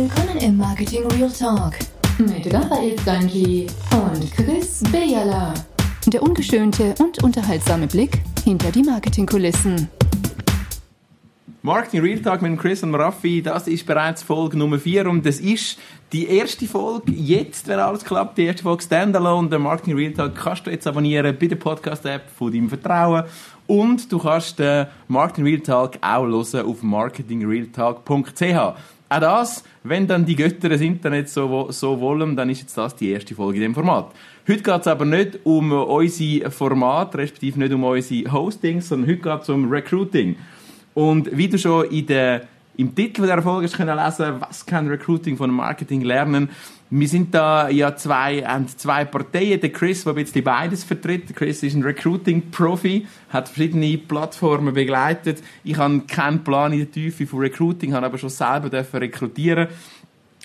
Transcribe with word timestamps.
Willkommen 0.00 0.38
im 0.38 0.56
Marketing 0.56 1.04
Real 1.08 1.28
Talk 1.28 1.72
mit 2.18 2.54
Raphael 2.54 2.94
Ganji 3.04 3.66
und 3.90 4.30
Chris 4.32 4.80
Bejala. 4.92 5.52
Der 6.06 6.22
ungeschönte 6.22 6.94
und 7.00 7.20
unterhaltsame 7.24 7.88
Blick 7.88 8.20
hinter 8.44 8.70
die 8.70 8.84
Marketingkulissen. 8.84 9.88
Marketing 11.62 12.02
Real 12.02 12.20
Talk 12.20 12.42
mit 12.42 12.56
Chris 12.60 12.84
und 12.84 12.94
Raffi, 12.94 13.42
das 13.42 13.66
ist 13.66 13.84
bereits 13.86 14.22
Folge 14.22 14.56
Nummer 14.56 14.78
4 14.78 15.08
und 15.08 15.26
das 15.26 15.40
ist 15.40 15.80
die 16.12 16.28
erste 16.28 16.66
Folge 16.66 17.10
jetzt, 17.10 17.66
wenn 17.66 17.80
alles 17.80 18.04
klappt, 18.04 18.38
die 18.38 18.44
erste 18.44 18.62
Folge 18.62 18.84
Standalone, 18.84 19.48
der 19.48 19.58
Marketing 19.58 19.96
Real 19.96 20.12
Talk 20.12 20.36
kannst 20.36 20.64
du 20.64 20.70
jetzt 20.70 20.86
abonnieren 20.86 21.36
bei 21.36 21.48
der 21.48 21.56
Podcast-App 21.56 22.30
von 22.30 22.52
deinem 22.52 22.68
Vertrauen 22.68 23.24
und 23.66 24.12
du 24.12 24.18
kannst 24.20 24.60
den 24.60 24.86
Marketing 25.08 25.44
Real 25.44 25.60
Talk 25.60 25.98
auch 26.00 26.24
hören 26.24 26.66
auf 26.66 26.84
marketingrealtalk.ch. 26.84 28.76
Auch 29.10 29.20
das, 29.20 29.64
wenn 29.84 30.06
dann 30.06 30.26
die 30.26 30.36
Götter 30.36 30.68
des 30.68 30.82
Internets 30.82 31.32
so, 31.32 31.68
so 31.70 31.98
wollen, 32.00 32.36
dann 32.36 32.50
ist 32.50 32.60
jetzt 32.60 32.76
das 32.76 32.94
die 32.94 33.10
erste 33.10 33.34
Folge 33.34 33.56
in 33.56 33.62
dem 33.62 33.74
Format. 33.74 34.12
Heute 34.46 34.62
geht 34.62 34.80
es 34.80 34.86
aber 34.86 35.04
nicht 35.04 35.38
um 35.44 35.72
unser 35.72 36.50
Format, 36.50 37.14
respektive 37.16 37.58
nicht 37.58 37.72
um 37.72 37.84
unsere 37.84 38.30
Hostings, 38.30 38.88
sondern 38.88 39.10
heute 39.10 39.22
geht 39.22 39.42
es 39.42 39.48
um 39.48 39.70
Recruiting. 39.70 40.36
Und 40.92 41.34
wie 41.36 41.48
du 41.48 41.58
schon 41.58 41.86
in 41.90 42.06
der, 42.06 42.48
im 42.78 42.94
Titel 42.94 43.22
dieser 43.22 43.42
Folge 43.42 43.66
hast 43.66 43.76
können 43.76 43.96
lesen, 43.96 44.40
was 44.40 44.64
kann 44.64 44.86
Recruiting 44.86 45.36
von 45.36 45.50
Marketing 45.50 46.02
lernen? 46.02 46.48
Wir 46.90 47.08
sind 47.08 47.34
da 47.34 47.68
ja 47.68 47.96
zwei, 47.96 48.42
haben 48.42 48.68
zwei 48.68 49.04
Parteien. 49.04 49.60
Der 49.60 49.72
Chris, 49.72 50.04
der 50.04 50.12
ein 50.12 50.22
bisschen 50.22 50.44
beides 50.44 50.84
vertritt. 50.84 51.28
Der 51.28 51.34
Chris 51.34 51.64
ist 51.64 51.74
ein 51.74 51.82
Recruiting-Profi, 51.82 53.04
hat 53.30 53.48
verschiedene 53.48 53.98
Plattformen 53.98 54.74
begleitet. 54.74 55.42
Ich 55.64 55.76
habe 55.76 56.02
keinen 56.06 56.44
Plan 56.44 56.72
in 56.72 56.78
der 56.78 56.90
Tiefe 56.90 57.26
von 57.26 57.40
Recruiting, 57.40 57.94
habe 57.94 58.06
aber 58.06 58.16
schon 58.16 58.30
selber 58.30 58.70
dürfen 58.70 58.98
rekrutieren 59.00 59.66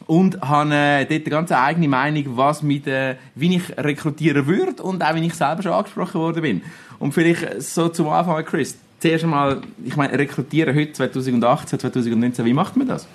und 0.07 0.41
habe 0.41 0.73
äh, 0.73 1.05
dort 1.05 1.21
eine 1.21 1.29
ganz 1.29 1.51
eigene 1.51 1.87
Meinung, 1.87 2.35
was 2.35 2.63
mit, 2.63 2.87
äh, 2.87 3.15
wie 3.35 3.57
ich 3.57 3.77
rekrutieren 3.77 4.47
würde 4.47 4.81
und 4.81 5.03
auch 5.03 5.13
wie 5.13 5.25
ich 5.25 5.35
selber 5.35 5.61
schon 5.61 5.71
angesprochen 5.71 6.19
worden 6.19 6.41
bin. 6.41 6.61
Und 6.97 7.13
vielleicht 7.13 7.61
so 7.61 7.89
zum 7.89 8.09
Anfang, 8.09 8.43
Chris, 8.43 8.77
zuerst 9.03 9.25
einmal, 9.25 9.61
ich 9.83 9.97
meine, 9.97 10.17
rekrutieren 10.17 10.73
heute, 10.75 10.93
2018, 10.93 11.77
2019, 11.77 12.45
wie 12.45 12.53
macht 12.53 12.77
man 12.77 12.87
das? 12.87 13.05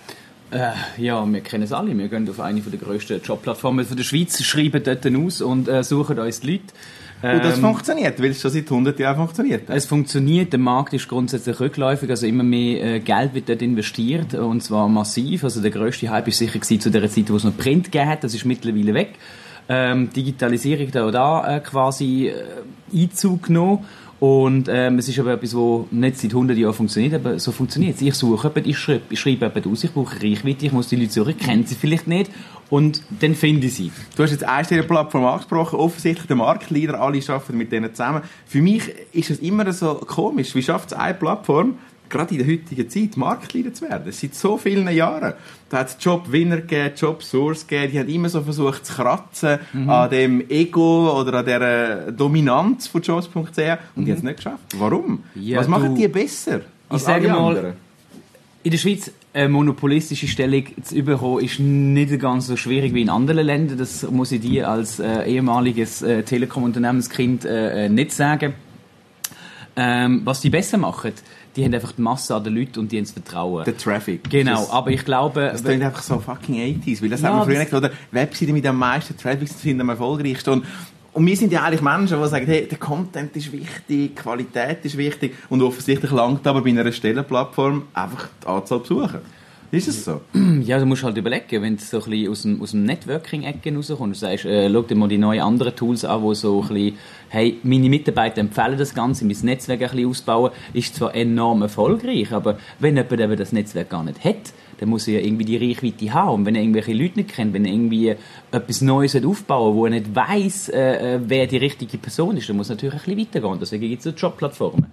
Äh, 0.50 0.72
ja, 0.98 1.24
wir 1.26 1.40
kennen 1.40 1.64
es 1.64 1.72
alle. 1.72 1.96
Wir 1.96 2.08
gehen 2.08 2.28
auf 2.28 2.40
eine 2.40 2.60
der 2.60 2.78
grössten 2.78 3.20
Jobplattformen 3.22 3.86
der 3.90 4.04
Schweiz, 4.04 4.42
schreiben 4.42 4.82
dort 4.82 5.06
aus 5.06 5.40
und 5.40 5.66
äh, 5.66 5.82
suchen 5.82 6.18
uns 6.18 6.40
die 6.40 6.52
Leute. 6.52 6.64
Und 7.20 7.44
das 7.44 7.56
ähm, 7.56 7.62
funktioniert, 7.62 8.22
weil 8.22 8.30
es 8.30 8.40
schon 8.40 8.50
seit 8.50 8.64
100 8.64 8.98
Jahren 8.98 9.16
funktioniert. 9.16 9.68
Es 9.68 9.86
funktioniert, 9.86 10.52
der 10.52 10.60
Markt 10.60 10.92
ist 10.92 11.08
grundsätzlich 11.08 11.58
rückläufig, 11.58 12.08
also 12.10 12.26
immer 12.26 12.44
mehr 12.44 12.84
äh, 12.84 13.00
Geld 13.00 13.34
wird 13.34 13.48
dort 13.48 13.62
investiert 13.62 14.34
und 14.34 14.62
zwar 14.62 14.88
massiv. 14.88 15.42
Also 15.42 15.60
der 15.60 15.70
grösste 15.70 16.10
Hype 16.10 16.28
ist 16.28 16.38
sicher 16.38 16.58
gewesen, 16.58 16.80
zu 16.80 16.90
der 16.90 17.10
Zeit, 17.10 17.30
wo 17.30 17.36
es 17.36 17.44
noch 17.44 17.56
Print 17.56 17.86
gegeben 17.90 18.10
hat, 18.10 18.24
das 18.24 18.34
ist 18.34 18.44
mittlerweile 18.44 18.94
weg. 18.94 19.14
Ähm, 19.70 20.10
Digitalisierung 20.14 20.90
da, 20.92 21.10
da 21.10 21.56
äh, 21.56 21.60
quasi 21.60 22.28
äh, 22.28 22.34
Einzug 22.94 23.44
genommen 23.44 23.84
und 24.20 24.68
ähm, 24.68 24.98
es 24.98 25.08
ist 25.08 25.18
aber 25.20 25.34
etwas, 25.34 25.52
das 25.52 25.84
nicht 25.92 26.18
seit 26.18 26.30
100 26.32 26.56
Jahren 26.56 26.74
funktioniert, 26.74 27.14
aber 27.14 27.38
so 27.38 27.52
funktioniert 27.52 27.96
es. 27.96 28.02
Ich 28.02 28.14
suche 28.14 28.48
jemanden, 28.48 28.70
ich 28.70 28.78
schreibe, 28.78 29.02
ich 29.10 29.20
schreibe 29.20 29.46
jemanden 29.46 29.72
aus, 29.72 29.84
ich 29.84 29.92
brauche 29.92 30.16
Reichweite, 30.16 30.66
ich 30.66 30.72
muss 30.72 30.88
die 30.88 30.96
Leute 30.96 31.12
suchen, 31.12 31.36
ich 31.38 31.68
sie 31.68 31.74
vielleicht 31.76 32.08
nicht 32.08 32.30
und 32.68 33.02
dann 33.20 33.36
finde 33.36 33.68
ich 33.68 33.74
sie. 33.74 33.92
Du 34.16 34.24
hast 34.24 34.32
jetzt 34.32 34.44
eine 34.44 34.82
Plattform 34.82 35.24
angesprochen, 35.24 35.78
offensichtlich 35.78 36.26
der 36.26 36.36
Marktleader, 36.36 37.00
alle 37.00 37.20
arbeiten 37.28 37.56
mit 37.56 37.70
denen 37.70 37.94
zusammen. 37.94 38.22
Für 38.46 38.60
mich 38.60 38.82
ist 39.12 39.30
es 39.30 39.38
immer 39.38 39.72
so 39.72 39.94
komisch, 39.94 40.54
wie 40.56 40.62
schafft 40.62 40.92
es 40.92 40.98
eine 40.98 41.14
Plattform, 41.14 41.78
gerade 42.08 42.34
in 42.34 42.38
der 42.38 42.46
heutigen 42.46 42.88
Zeit 42.88 43.16
Marktleader 43.16 43.72
zu 43.72 43.88
werden. 43.88 44.12
Seit 44.12 44.34
so 44.34 44.56
vielen 44.56 44.88
Jahren. 44.88 45.34
Da 45.70 45.78
hat 45.78 45.88
es 45.88 45.96
Jobwinner 46.00 46.58
gegeben, 46.58 46.94
Jobsource 46.96 47.66
gegeben, 47.66 47.92
die 47.92 47.98
haben 48.00 48.08
immer 48.08 48.28
so 48.28 48.42
versucht 48.42 48.86
zu 48.86 48.94
kratzen 48.94 49.58
mhm. 49.72 49.90
an 49.90 50.10
dem 50.10 50.48
Ego 50.48 51.20
oder 51.20 51.40
an 51.40 51.44
der 51.44 52.12
Dominanz 52.12 52.86
von 52.86 53.02
Jobs.ch 53.02 53.36
und 53.36 53.44
mhm. 53.44 53.54
die 53.56 54.10
haben 54.10 54.18
es 54.18 54.22
nicht 54.22 54.36
geschafft. 54.36 54.64
Warum? 54.78 55.24
Ja, 55.34 55.58
Was 55.58 55.68
machen 55.68 55.94
die 55.94 56.08
besser? 56.08 56.60
Ich 56.90 57.02
sage 57.02 57.28
mal, 57.28 57.56
anderen? 57.56 57.72
in 58.62 58.70
der 58.70 58.78
Schweiz 58.78 59.10
eine 59.32 59.48
monopolistische 59.48 60.26
Stellung 60.26 60.64
zu 60.82 61.02
bekommen, 61.02 61.44
ist 61.44 61.60
nicht 61.60 62.18
ganz 62.18 62.46
so 62.46 62.56
schwierig 62.56 62.94
wie 62.94 63.02
in 63.02 63.10
anderen 63.10 63.46
Ländern. 63.46 63.78
Das 63.78 64.08
muss 64.10 64.32
ich 64.32 64.40
dir 64.40 64.68
als 64.68 64.98
äh, 64.98 65.24
ehemaliges 65.24 66.02
äh, 66.02 66.22
Telekom-Unternehmenskind 66.22 67.44
äh, 67.44 67.86
äh 67.86 67.88
nicht 67.88 68.12
sagen. 68.12 68.54
Ähm, 69.80 70.22
was 70.24 70.40
die 70.40 70.50
besser 70.50 70.76
machen, 70.76 71.12
die 71.54 71.64
haben 71.64 71.72
einfach 71.72 71.92
die 71.92 72.02
Masse 72.02 72.34
an 72.34 72.42
den 72.42 72.56
Leuten 72.56 72.80
und 72.80 72.90
die 72.90 72.96
haben 72.96 73.04
das 73.04 73.12
Vertrauen. 73.12 73.64
Der 73.64 73.76
Traffic. 73.76 74.28
Genau, 74.28 74.60
das, 74.60 74.70
aber 74.70 74.90
ich 74.90 75.04
glaube... 75.04 75.50
Das 75.52 75.62
klingt 75.62 75.84
einfach 75.84 76.02
so 76.02 76.18
fucking 76.18 76.56
80s, 76.56 77.00
weil 77.00 77.10
das 77.10 77.20
ja, 77.20 77.28
haben 77.28 77.38
wir 77.38 77.44
früher 77.44 77.60
nicht 77.60 77.72
oder 77.72 77.90
Webseiten 78.10 78.52
mit 78.52 78.66
am 78.66 78.76
meisten 78.76 79.16
Traffic 79.16 79.48
sind 79.48 79.80
am 79.80 79.88
erfolgreichsten 79.88 80.50
und 80.50 80.64
und 81.14 81.26
wir 81.26 81.36
sind 81.36 81.50
ja 81.50 81.64
eigentlich 81.64 81.80
Menschen, 81.80 82.22
die 82.22 82.28
sagen, 82.28 82.46
hey, 82.46 82.68
der 82.68 82.78
Content 82.78 83.34
ist 83.34 83.50
wichtig, 83.50 83.82
die 83.88 84.08
Qualität 84.14 84.84
ist 84.84 84.96
wichtig 84.96 85.34
und 85.48 85.62
offensichtlich 85.62 86.12
langt 86.12 86.46
aber 86.46 86.62
bei 86.62 86.70
einer 86.70 86.92
Stellenplattform 86.92 87.84
einfach 87.92 88.28
die 88.40 88.46
Anzahl 88.46 88.78
Besucher. 88.80 89.20
Ist 89.70 89.86
es 89.86 90.04
so? 90.04 90.22
Ja, 90.64 90.78
du 90.78 90.86
musst 90.86 91.02
halt 91.02 91.16
überlegen, 91.16 91.62
wenn 91.62 91.76
du 91.76 91.82
so 91.82 92.02
ein 92.02 92.10
bisschen 92.10 92.30
aus 92.30 92.42
dem, 92.42 92.62
aus 92.62 92.70
dem 92.70 92.84
Networking-Ecke 92.84 93.74
rauskommst 93.74 94.00
und 94.00 94.14
sagst, 94.16 94.44
äh, 94.46 94.70
schau 94.70 94.82
dir 94.82 94.94
mal 94.94 95.08
die 95.08 95.18
neuen 95.18 95.40
anderen 95.40 95.76
Tools 95.76 96.04
an, 96.04 96.22
wo 96.22 96.32
so 96.32 96.62
ein 96.62 96.68
bisschen, 96.68 96.98
hey, 97.28 97.58
meine 97.62 97.88
Mitarbeiter 97.90 98.40
empfehlen 98.40 98.78
das 98.78 98.94
Ganze, 98.94 99.26
mein 99.26 99.36
Netzwerk 99.42 99.82
ein 99.82 99.90
bisschen 99.90 100.08
ausbauen, 100.08 100.52
ist 100.72 100.94
zwar 100.94 101.14
enorm 101.14 101.62
erfolgreich, 101.62 102.32
aber 102.32 102.58
wenn 102.78 102.96
jemand 102.96 103.20
eben 103.20 103.36
das 103.36 103.52
Netzwerk 103.52 103.90
gar 103.90 104.02
nicht 104.04 104.24
hat, 104.24 104.52
dann 104.78 104.88
muss 104.88 105.08
er 105.08 105.20
ja 105.20 105.26
irgendwie 105.26 105.44
die 105.44 105.56
Reichweite 105.56 106.12
haben. 106.12 106.34
Und 106.34 106.46
wenn 106.46 106.54
er 106.54 106.62
irgendwelche 106.62 106.92
Leute 106.92 107.16
nicht 107.16 107.34
kennt, 107.34 107.52
wenn 107.54 107.64
er 107.64 107.72
irgendwie 107.72 108.14
etwas 108.50 108.80
Neues 108.80 109.16
aufbauen 109.16 109.74
wo 109.74 109.84
er 109.84 109.90
nicht 109.90 110.14
weiss, 110.14 110.68
äh, 110.68 111.16
äh, 111.16 111.20
wer 111.24 111.46
die 111.46 111.56
richtige 111.56 111.98
Person 111.98 112.36
ist, 112.36 112.48
dann 112.48 112.56
muss 112.56 112.70
er 112.70 112.76
natürlich 112.76 112.94
ein 112.94 113.00
bisschen 113.16 113.18
weitergehen. 113.20 113.58
Deswegen 113.60 113.88
gibt 113.88 113.98
es 113.98 114.04
so 114.04 114.10
Jobplattformen. 114.10 114.86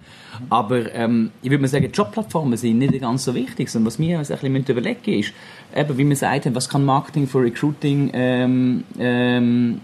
Aber 0.50 0.92
ähm, 0.94 1.30
ich 1.42 1.50
würde 1.50 1.62
mal 1.62 1.68
sagen, 1.68 1.90
Jobplattformen 1.92 2.56
sind 2.56 2.78
nicht 2.78 3.00
ganz 3.00 3.24
so 3.24 3.34
wichtig, 3.34 3.68
sondern 3.68 3.86
was 3.86 3.98
wir 3.98 4.18
uns 4.18 4.30
ein 4.30 4.38
bisschen 4.38 4.64
überlegen 4.76 5.00
müssen, 5.06 5.20
ist, 5.20 5.32
eben, 5.74 5.98
wie 5.98 6.04
wir 6.04 6.10
gesagt 6.10 6.46
haben, 6.46 6.54
was 6.54 6.68
kann 6.68 6.84
Marketing 6.84 7.26
für 7.26 7.40
Recruiting, 7.40 8.10
ähm, 8.12 8.84
ähm, 8.98 9.80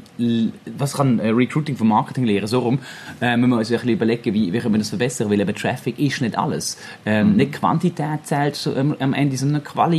was 0.79 0.95
kann 0.95 1.19
äh, 1.19 1.29
Recruiting 1.29 1.77
für 1.77 1.85
Marketing 1.85 2.25
lehren, 2.25 2.47
so 2.47 2.61
rum, 2.61 2.79
äh, 3.21 3.37
müssen 3.37 3.51
wir 3.51 3.59
uns 3.59 3.71
ein 3.71 3.75
bisschen 3.75 3.91
überlegen, 3.91 4.35
wie, 4.35 4.53
wie 4.53 4.59
können 4.59 4.75
wir 4.75 4.79
das 4.79 4.91
verbessern, 4.91 5.31
weil 5.31 5.41
eben 5.41 5.55
Traffic 5.55 5.99
ist 5.99 6.21
nicht 6.21 6.37
alles. 6.37 6.79
Ähm, 7.07 7.31
mhm. 7.31 7.37
Nicht 7.37 7.53
Quantität 7.53 8.25
zählt 8.25 8.57
so, 8.57 8.75
ähm, 8.75 8.97
am 8.99 9.15
Ende, 9.15 9.37
sondern 9.37 9.65
Qualität. 9.65 9.92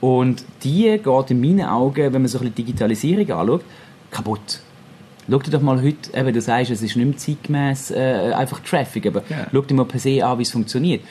Und 0.00 0.44
die 0.64 0.98
geht 1.02 1.30
in 1.30 1.40
meinen 1.40 1.64
Augen, 1.64 2.12
wenn 2.12 2.22
man 2.22 2.26
so 2.26 2.38
ein 2.38 2.40
bisschen 2.40 2.54
Digitalisierung 2.56 3.30
anschaut, 3.30 3.62
kaputt. 4.10 4.60
Schau 5.30 5.38
dir 5.38 5.52
doch 5.52 5.62
mal 5.62 5.80
heute, 5.80 6.16
eben, 6.18 6.32
du 6.32 6.40
sagst, 6.40 6.72
es 6.72 6.82
ist 6.82 6.96
nicht 6.96 7.06
mehr 7.06 7.16
zeitgemäß 7.16 7.92
äh, 7.92 8.32
einfach 8.34 8.60
Traffic, 8.60 9.06
aber 9.06 9.22
ja. 9.28 9.46
schau 9.52 9.60
dir 9.60 9.74
mal 9.74 9.84
per 9.84 10.00
se 10.00 10.24
an, 10.24 10.38
wie 10.38 10.42
es 10.42 10.50
funktioniert. 10.50 11.02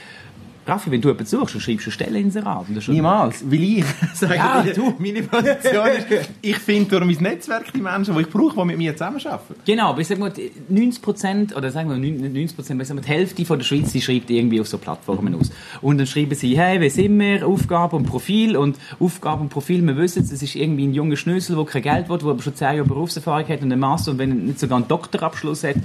Raffi, 0.66 0.92
wenn 0.92 1.02
du 1.02 1.10
jemanden 1.10 1.26
suchst, 1.26 1.56
dann 1.56 1.62
schreibst 1.62 1.88
du 1.88 1.92
Stelle 1.92 2.20
Inserat. 2.20 2.66
Niemals, 2.88 3.44
weil 3.50 3.64
ich 3.64 3.86
sage, 4.14 4.36
ja, 4.36 4.64
du. 4.74 4.94
meine 5.00 5.24
Position 5.24 5.88
ist, 5.88 6.30
ich 6.42 6.58
finde 6.58 7.00
durch 7.00 7.06
mein 7.06 7.32
Netzwerk 7.32 7.74
die 7.74 7.82
Menschen, 7.82 8.16
die 8.16 8.22
ich 8.22 8.30
brauche, 8.30 8.60
die 8.60 8.66
mit 8.66 8.78
mir 8.78 8.94
zusammenarbeiten. 8.94 9.56
Genau, 9.66 9.90
aber 9.90 10.02
ich 10.02 10.08
sage 10.08 10.20
mal, 10.20 10.32
90% 10.72 11.56
oder 11.56 11.72
sagen 11.72 11.90
wir 11.90 11.98
90 11.98 12.56
Prozent, 12.56 12.82
die 12.82 13.08
Hälfte 13.08 13.46
von 13.46 13.58
der 13.58 13.66
Schweiz, 13.66 13.92
die 13.92 14.02
schreibt 14.02 14.30
irgendwie 14.30 14.62
auf 14.62 14.68
so 14.68 14.78
Plattformen 14.78 15.34
aus. 15.36 15.52
Und 15.82 15.98
dann 15.98 16.08
schreiben 16.08 16.36
sie, 16.36 16.58
hey, 16.58 16.80
wer 16.80 16.92
sind 16.92 17.20
wir, 17.20 17.48
Aufgabe 17.48 17.96
und 17.96 18.06
Profil 18.06 18.56
und 18.56 18.78
Aufgabe 19.00 19.42
und 19.42 19.50
Profil, 19.50 19.86
wir 19.86 19.98
wissen 19.98 20.24
es, 20.24 20.32
es 20.32 20.44
ist 20.44 20.56
irgendwie 20.56 20.86
ein 20.86 20.94
junger 20.94 21.16
Schnösel, 21.16 21.56
der 21.56 21.66
kein 21.66 21.82
Geld 21.82 22.10
will, 22.10 22.20
der 22.20 22.28
aber 22.28 22.42
schon 22.42 22.56
10 22.56 22.76
Jahre 22.76 22.88
Berufserfahrung 22.88 23.48
hat 23.48 23.62
und 23.62 23.72
einen 23.72 23.80
Master 23.80 24.12
und 24.12 24.20
wenn 24.20 24.46
nicht 24.46 24.60
sogar 24.60 24.78
einen 24.78 24.88
Doktorabschluss 24.88 25.64
hat 25.64 25.78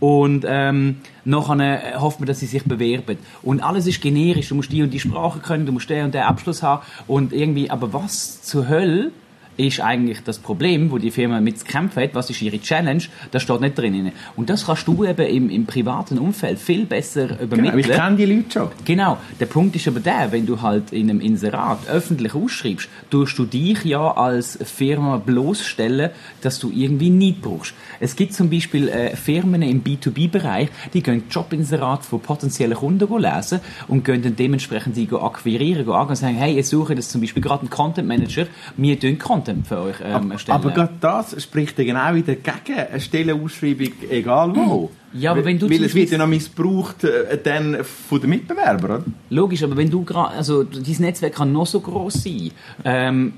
und 0.00 0.44
ähm, 0.46 0.96
nachher 1.24 1.94
äh, 1.94 1.98
hofft 1.98 2.20
man, 2.20 2.26
dass 2.26 2.40
sie 2.40 2.46
sich 2.46 2.64
bewerben. 2.64 3.18
Und 3.42 3.62
alles 3.62 3.86
ist 3.86 4.00
generisch. 4.00 4.48
Du 4.48 4.54
musst 4.54 4.72
die 4.72 4.82
und 4.82 4.90
die 4.90 5.00
Sprache 5.00 5.40
können, 5.40 5.66
du 5.66 5.72
musst 5.72 5.90
den 5.90 6.06
und 6.06 6.14
den 6.14 6.22
Abschluss 6.22 6.62
haben. 6.62 6.82
Und 7.06 7.32
irgendwie, 7.32 7.70
aber 7.70 7.92
was 7.92 8.42
zur 8.42 8.68
Hölle 8.68 9.10
ist 9.58 9.80
eigentlich 9.80 10.20
das 10.24 10.38
Problem, 10.38 10.90
wo 10.90 10.98
die 10.98 11.10
Firma 11.10 11.40
mit 11.40 11.58
zu 11.58 11.64
kämpfen 11.64 12.02
hat, 12.02 12.14
was 12.14 12.30
ist 12.30 12.40
ihre 12.40 12.60
Challenge, 12.60 13.02
das 13.32 13.42
steht 13.42 13.60
nicht 13.60 13.76
drin. 13.76 14.12
Und 14.36 14.48
das 14.48 14.66
kannst 14.66 14.86
du 14.86 15.04
eben 15.04 15.26
im, 15.26 15.50
im 15.50 15.66
privaten 15.66 16.16
Umfeld 16.18 16.58
viel 16.58 16.86
besser 16.86 17.40
übermitteln. 17.40 17.82
Genau, 17.82 17.94
ich 17.94 18.00
kenne 18.00 18.16
die 18.16 18.24
Leute 18.26 18.50
schon. 18.52 18.68
Genau. 18.84 19.18
Der 19.40 19.46
Punkt 19.46 19.74
ist 19.74 19.88
aber 19.88 19.98
der, 20.00 20.30
wenn 20.30 20.46
du 20.46 20.62
halt 20.62 20.92
in 20.92 21.10
einem 21.10 21.20
Inserat 21.20 21.88
öffentlich 21.88 22.34
ausschreibst, 22.34 22.88
tust 23.10 23.36
du 23.36 23.44
dich 23.44 23.84
ja 23.84 24.12
als 24.12 24.58
Firma 24.62 25.16
bloßstellen, 25.16 26.10
dass 26.40 26.60
du 26.60 26.70
irgendwie 26.70 27.10
nicht 27.10 27.42
brauchst. 27.42 27.74
Es 27.98 28.14
gibt 28.14 28.34
zum 28.34 28.50
Beispiel 28.50 28.88
äh, 28.88 29.16
Firmen 29.16 29.62
im 29.62 29.82
B2B-Bereich, 29.82 30.68
die 30.94 31.02
gehen 31.02 31.24
Jobinserat 31.28 32.04
von 32.04 32.20
potenziellen 32.20 32.76
Kunden 32.76 33.08
lesen 33.20 33.60
und 33.88 34.04
gehen 34.04 34.22
dann 34.22 34.36
dementsprechend 34.36 34.94
sie 34.94 35.08
akquirieren, 35.10 35.84
gehen 35.84 35.94
und 35.94 36.16
sagen, 36.16 36.36
hey, 36.36 36.58
ich 36.58 36.68
suche 36.68 36.94
das 36.94 37.08
zum 37.08 37.20
Beispiel 37.20 37.42
gerade 37.42 37.62
einen 37.62 37.70
Content 37.70 38.06
Manager, 38.06 38.46
wir 38.76 39.00
tun 39.00 39.18
Content 39.18 39.47
Content 39.48 39.66
für 39.66 39.78
euch 39.78 39.96
ähm, 40.02 40.30
erstellen. 40.30 40.56
Aber 40.56 40.70
gerade 40.70 40.92
das 41.00 41.42
spricht 41.42 41.78
ja 41.78 41.84
genau 41.84 42.14
wieder 42.14 42.34
gegen 42.34 42.78
eine 42.78 43.00
Stellenausschreibung, 43.00 43.92
egal 44.10 44.54
wo. 44.54 44.90
Ja, 45.14 45.30
aber 45.30 45.44
wenn 45.44 45.58
du 45.58 45.70
Weil 45.70 45.84
es 45.84 45.94
wird 45.94 46.10
ja 46.10 46.18
noch 46.18 46.26
missbraucht 46.26 47.04
äh, 47.04 47.38
dann 47.42 47.78
von 47.82 48.20
den 48.20 48.30
Mitbewerbern, 48.30 48.84
oder? 48.84 49.04
Logisch, 49.30 49.62
aber 49.62 49.76
wenn 49.76 49.90
du 49.90 50.04
gerade, 50.04 50.36
also 50.36 50.64
dein 50.64 50.82
Netzwerk 50.98 51.34
kann 51.34 51.52
noch 51.52 51.66
so 51.66 51.80
groß 51.80 52.24
sein, 52.24 52.50
ähm, 52.84 53.32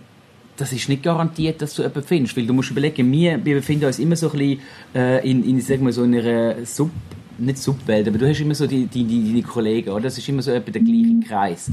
das 0.57 0.73
ist 0.73 0.89
nicht 0.89 1.03
garantiert, 1.03 1.63
dass 1.63 1.75
du 1.75 1.83
jemanden 1.83 2.03
findest, 2.03 2.37
weil 2.37 2.47
du 2.47 2.53
musst 2.53 2.71
überlegen, 2.71 3.11
wir, 3.11 3.43
wir 3.45 3.55
befinden 3.57 3.87
uns 3.87 3.99
immer 3.99 4.17
so 4.17 4.31
ein 4.31 4.39
bisschen 4.39 4.61
äh, 4.95 5.31
in, 5.31 5.45
in, 5.45 5.61
sag 5.61 5.81
mal, 5.81 5.93
so 5.93 6.03
einer 6.03 6.67
Sub, 6.67 6.91
nicht 7.39 7.57
Subwelt, 7.57 8.07
aber 8.07 8.19
du 8.19 8.29
hast 8.29 8.41
immer 8.41 8.55
so 8.55 8.67
die, 8.67 8.87
die, 8.87 9.05
die, 9.05 9.29
deine 9.29 9.43
Kollegen, 9.43 9.91
oder? 9.91 10.03
Das 10.03 10.19
ist 10.19 10.29
immer 10.29 10.43
so 10.43 10.51
etwa 10.51 10.71
der 10.71 10.83
gleiche 10.83 11.21
Kreis. 11.27 11.71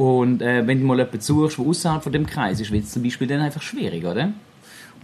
Und 0.00 0.40
äh, 0.40 0.66
wenn 0.66 0.80
du 0.80 0.86
mal 0.86 0.96
jemanden 0.96 1.20
suchst, 1.20 1.58
der 1.58 1.66
außerhalb 1.66 2.02
von 2.02 2.10
dem 2.10 2.24
Kreis 2.24 2.58
ist, 2.58 2.72
wird 2.72 2.84
es 2.84 2.90
zum 2.92 3.02
Beispiel 3.02 3.26
dann 3.26 3.40
einfach 3.40 3.60
schwierig, 3.60 4.02
oder? 4.06 4.32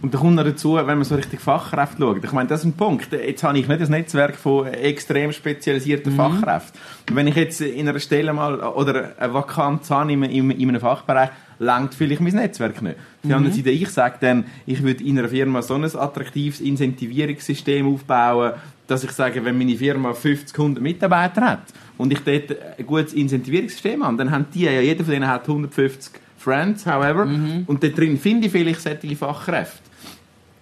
Und 0.01 0.11
da 0.11 0.17
kommt 0.17 0.33
noch 0.35 0.43
dazu, 0.43 0.73
wenn 0.75 0.85
man 0.85 1.03
so 1.03 1.13
richtig 1.13 1.39
Fachkräfte 1.39 1.97
schaut. 1.99 2.23
Ich 2.23 2.31
meine, 2.31 2.49
das 2.49 2.61
ist 2.61 2.65
ein 2.65 2.73
Punkt. 2.73 3.11
Jetzt 3.11 3.43
habe 3.43 3.59
ich 3.59 3.67
nicht 3.67 3.79
ein 3.81 3.91
Netzwerk 3.91 4.35
von 4.35 4.65
extrem 4.65 5.31
spezialisierten 5.31 6.13
Mhm. 6.13 6.17
Fachkräften. 6.17 6.79
Wenn 7.13 7.27
ich 7.27 7.35
jetzt 7.35 7.61
in 7.61 7.87
einer 7.87 7.99
Stelle 7.99 8.33
mal 8.33 8.59
oder 8.59 9.11
eine 9.19 9.33
Vakanz 9.35 9.91
habe 9.91 10.11
in, 10.11 10.23
in, 10.23 10.49
in 10.49 10.69
einem 10.69 10.81
Fachbereich, 10.81 11.29
langt 11.59 11.93
vielleicht 11.93 12.21
mein 12.21 12.33
Netzwerk 12.33 12.81
nicht. 12.81 12.95
Auf 12.95 13.23
Mhm. 13.23 13.27
der 13.29 13.37
anderen 13.37 13.55
Seite, 13.55 13.69
ich 13.69 13.89
sage 13.89 14.17
dann, 14.19 14.45
ich 14.65 14.81
würde 14.81 15.03
in 15.03 15.19
einer 15.19 15.29
Firma 15.29 15.61
so 15.61 15.75
ein 15.75 15.83
attraktives 15.83 16.59
Incentivierungssystem 16.59 17.87
aufbauen, 17.91 18.53
dass 18.87 19.03
ich 19.03 19.11
sage, 19.11 19.43
wenn 19.43 19.57
meine 19.57 19.75
Firma 19.75 20.13
50 20.13 20.57
100 20.57 20.81
Mitarbeiter 20.81 21.41
hat 21.41 21.63
und 21.97 22.11
ich 22.13 22.19
dort 22.19 22.55
ein 22.77 22.85
gutes 22.85 23.13
Incentivierungssystem 23.13 24.03
habe, 24.03 24.17
dann 24.17 24.31
haben 24.31 24.45
die 24.53 24.61
ja, 24.63 24.79
jeder 24.81 25.03
von 25.03 25.13
denen 25.13 25.27
hat 25.27 25.47
150 25.47 26.13
Friends, 26.37 26.85
however, 26.85 27.25
Mhm. 27.25 27.63
und 27.67 27.83
dort 27.83 27.97
drin 27.97 28.17
finde 28.17 28.45
ich 28.47 28.51
vielleicht 28.51 28.81
solche 28.81 29.15
Fachkräfte. 29.15 29.79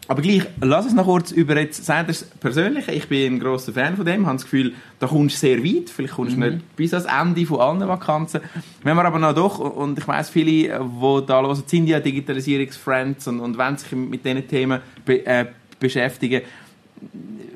Aber 0.08 0.22
gleich, 0.22 0.44
lass 0.62 0.86
uns 0.86 0.94
noch 0.94 1.06
kurz 1.06 1.32
über 1.32 1.60
jetzt, 1.60 1.84
sagt 1.84 2.10
das 2.10 2.24
Persönliche, 2.24 2.92
ich 2.92 3.08
bin 3.08 3.34
ein 3.36 3.40
grosser 3.40 3.74
Fan 3.74 3.96
von 3.96 4.06
dem, 4.06 4.28
habe 4.28 4.36
das 4.36 4.44
Gefühl, 4.44 4.74
da 5.00 5.08
kommst 5.08 5.36
du 5.38 5.40
sehr 5.48 5.64
weit, 5.64 5.90
vielleicht 5.90 6.14
kommst 6.14 6.36
du 6.36 6.40
nicht 6.42 6.76
bis 6.76 6.94
ans 6.94 7.08
Ende 7.08 7.44
von 7.48 7.60
allen 7.60 7.88
Vakanzen. 7.88 8.42
Wenn 8.84 8.96
wir 8.96 9.04
aber 9.04 9.18
noch 9.18 9.34
doch, 9.34 9.58
und 9.58 9.98
ich 9.98 10.08
weiss 10.08 10.30
viele, 10.30 10.52
die 10.80 11.26
da 11.26 11.42
hören, 11.42 11.64
sind 11.66 11.88
ja 11.88 12.00
Digitalisierungsfriends 12.00 13.28
und, 13.28 13.40
und 13.40 13.58
wollen 13.58 13.78
sich 13.78 13.92
mit 13.94 14.24
diesen 14.24 14.48
Themen 14.48 14.80
be 15.06 15.26
äh, 15.26 15.46
beschäftigen, 15.80 16.42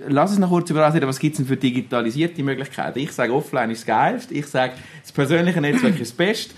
lass 0.08 0.32
uns 0.32 0.40
noch 0.40 0.50
kurz 0.50 0.70
über 0.70 0.82
das 0.82 0.94
reden, 0.94 1.08
was 1.08 1.20
gibt 1.20 1.34
es 1.34 1.38
denn 1.38 1.48
für 1.48 1.58
digitalisierte 1.58 2.44
Möglichkeiten? 2.44 3.00
Ich 3.00 3.12
sage, 3.12 3.34
offline 3.34 3.72
ist 3.72 3.82
das 3.82 3.88
geilste, 3.88 4.34
ich 4.34 4.48
sage, 4.48 4.74
das 5.02 5.12
persönliche 5.12 5.62
Netzwerk 5.62 5.94
ist 6.00 6.12
das 6.12 6.18
Beste. 6.18 6.56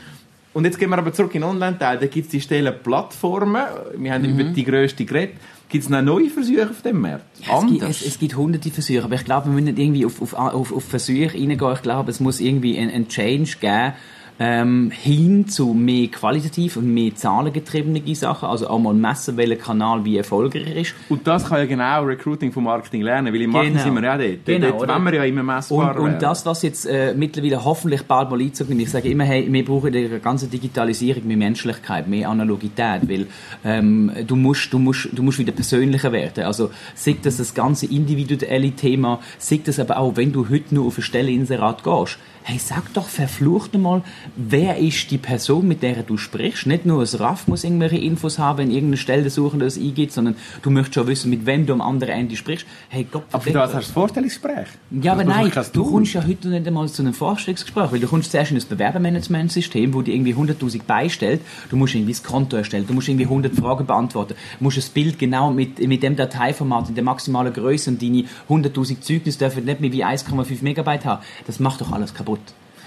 Und 0.54 0.66
jetzt 0.66 0.78
gehen 0.78 0.90
wir 0.90 0.98
aber 0.98 1.14
zurück 1.14 1.34
in 1.34 1.42
den 1.42 1.50
Online-Teil, 1.50 1.98
da 1.98 2.08
gibt 2.08 2.26
es 2.26 2.32
die 2.32 2.42
Stellen 2.42 2.74
Plattformen, 2.84 3.64
wir 3.96 4.14
haben 4.14 4.26
über 4.26 4.44
die 4.44 4.66
grösste 4.66 5.06
geredet, 5.06 5.36
gibt 5.70 5.86
es 5.86 5.90
noch 5.90 6.02
neue 6.02 6.30
Versuche 6.30 6.70
auf 6.70 6.82
dem 6.82 7.00
Markt? 7.00 7.24
Es 7.40 7.68
gibt, 7.68 7.84
es, 7.84 8.06
es 8.06 8.20
gibt 8.20 8.36
hunderte 8.36 8.70
Versuche, 8.70 9.04
aber 9.06 9.16
ich 9.16 9.24
glaube, 9.24 9.46
wir 9.46 9.54
müssen 9.54 9.66
nicht 9.66 9.80
irgendwie 9.80 10.06
auf, 10.06 10.22
auf, 10.22 10.34
auf, 10.34 10.74
auf 10.74 10.84
Versuche 10.84 11.34
reingehen. 11.34 11.74
Ich 11.74 11.82
glaube, 11.82 12.12
es 12.12 12.20
muss 12.20 12.42
irgendwie 12.42 12.78
ein, 12.78 12.90
ein 12.90 13.08
Change 13.08 13.56
geben, 13.62 13.94
ähm, 14.40 14.92
hin 14.92 15.48
zu 15.48 15.74
mehr 15.74 16.08
qualitativ 16.08 16.78
und 16.78 16.94
mehr 16.94 17.16
zahlengetriebene 17.16 18.02
Sachen. 18.16 18.50
Also 18.50 18.68
auch 18.68 18.80
mal 18.80 18.94
messen, 18.94 19.38
welcher 19.38 19.56
Kanal 19.56 20.04
wie 20.06 20.18
erfolgreich 20.18 20.76
ist. 20.76 20.96
Und 21.10 21.28
das 21.28 21.46
kann 21.46 21.60
ja 21.60 21.66
genau 21.66 22.04
Recruiting 22.04 22.52
vom 22.52 22.64
Marketing 22.64 23.02
lernen, 23.02 23.34
weil 23.34 23.42
im 23.42 23.52
Marketing 23.52 23.74
Genau. 23.74 23.84
sind 23.84 23.94
wir 23.96 24.04
ja 24.04 24.18
dort. 24.18 24.46
Genau, 24.46 24.68
dort 24.70 24.82
oder? 24.82 24.94
wollen 24.96 25.06
wir 25.06 25.14
ja 25.16 25.24
immer 25.26 25.44
messbar 25.44 26.00
Und, 26.00 26.14
und 26.14 26.22
das, 26.22 26.46
was 26.46 26.62
jetzt 26.62 26.86
äh, 26.86 27.14
mittlerweile 27.16 27.64
hoffentlich 27.64 28.04
bald 28.04 28.30
mal 28.30 28.42
einzug 28.42 28.70
nimmt, 28.70 28.82
ich 28.82 28.90
sage 28.90 29.10
immer, 29.10 29.24
hey, 29.24 29.48
wir 29.52 29.66
brauchen 29.66 29.94
in 29.94 30.10
der 30.10 30.20
ganzen 30.20 30.50
Digitalisierung 30.50 31.28
mehr 31.28 31.38
Menschlichkeit, 31.38 32.08
mehr 32.08 32.30
Analogität, 32.30 33.08
weil 33.10 33.28
ähm, 33.64 34.12
du, 34.26 34.36
musst, 34.36 34.72
du, 34.74 34.80
musst, 34.80 35.10
du 35.12 35.24
musst 35.24 35.40
wieder 35.40 35.52
persönlicher 35.52 36.12
werden. 36.12 36.44
Also 36.46 36.72
sei 36.96 37.16
das 37.22 37.38
das 37.38 37.54
ganze 37.54 37.86
individuelle 37.86 38.72
Thema, 38.72 39.20
sei 39.38 39.60
das 39.64 39.80
aber 39.80 39.98
auch, 39.98 40.16
wenn 40.16 40.32
du 40.32 40.50
heute 40.50 40.74
nur 40.76 40.88
auf 40.88 40.98
eine 40.98 41.04
Stelle 41.04 41.32
Inserat 41.32 41.84
gehst, 41.84 42.18
hey, 42.44 42.58
sag 42.58 42.94
doch 42.94 43.08
verflucht 43.08 43.78
mal, 43.78 44.02
wer 44.36 44.78
ist 44.78 45.10
die 45.12 45.18
Person, 45.18 45.68
mit 45.68 45.84
der 45.84 46.04
du 46.04 46.18
sprichst? 46.18 46.68
Nicht 46.68 46.86
nur 46.86 47.02
das 47.02 47.20
RAF 47.20 47.48
muss 47.48 47.64
irgendwelche 47.64 47.98
Infos 47.98 48.40
haben, 48.40 48.60
wenn 48.60 48.72
irgendeine 48.72 48.98
Stelle 48.98 49.30
suchen, 49.30 49.60
das 49.60 49.78
eingeht, 49.78 50.12
sondern 50.12 50.36
du 50.62 50.70
möchtest 50.70 50.96
schon 50.96 51.08
wissen, 51.08 51.30
mit 51.30 51.46
wem 51.46 51.66
du 51.66 51.74
am 51.74 51.82
anderen 51.82 52.14
Ende 52.14 52.36
sprichst. 52.36 52.66
Hey, 52.90 53.08
Gott, 53.10 53.24
aber 53.32 53.42
für 53.42 53.52
das 53.52 53.74
hast 53.74 53.74
du 53.74 53.78
das 53.78 53.92
Vorstellungsgespräch. 53.92 54.68
ja, 55.02 55.14
aber 55.14 55.24
nein, 55.24 55.52
du 55.74 55.84
kommst 55.84 56.14
ja 56.14 56.26
heute 56.26 56.50
nicht 56.50 56.68
einmal 56.68 56.88
zu 56.90 57.02
einem 57.02 57.14
Vorstellungsgespräch, 57.14 57.92
weil 57.92 58.00
du 58.00 58.08
kommst 58.08 58.32
zuerst 58.32 58.52
in 58.52 58.58
ein 58.58 58.64
Bewerbermanagementsystem, 58.68 59.94
wo 59.94 60.02
dir 60.02 60.14
irgendwie 60.14 60.34
100'000 60.34 60.84
beistellt, 60.84 61.42
du 61.70 61.76
musst 61.76 61.96
irgendwie 61.96 62.14
das 62.14 62.24
Konto 62.24 62.58
erstellen, 62.58 62.86
du 62.88 62.94
musst 62.94 63.08
irgendwie 63.08 63.26
100 63.26 63.56
Fragen 63.56 63.86
beantworten, 63.86 64.36
du 64.58 64.64
musst 64.64 64.78
das 64.78 64.90
Bild 64.90 65.20
genau 65.20 65.52
mit, 65.52 65.80
mit 65.80 66.04
dem 66.04 66.16
Dateiformat 66.16 66.90
in 66.90 66.96
der 66.96 67.04
maximalen 67.04 67.54
Größe 67.54 67.90
und 67.90 68.02
deine 68.02 68.26
100'000 68.50 69.02
Zeugnisse 69.02 69.40
dürfen 69.40 69.66
nicht 69.66 69.82
mehr 69.82 69.92
wie 69.92 70.06
1,5 70.06 70.64
Megabyte 70.64 71.06
haben. 71.06 71.24
Das 71.48 71.60
macht 71.60 71.82
doch 71.82 71.92
alles 71.92 72.14
kaputt. 72.14 72.40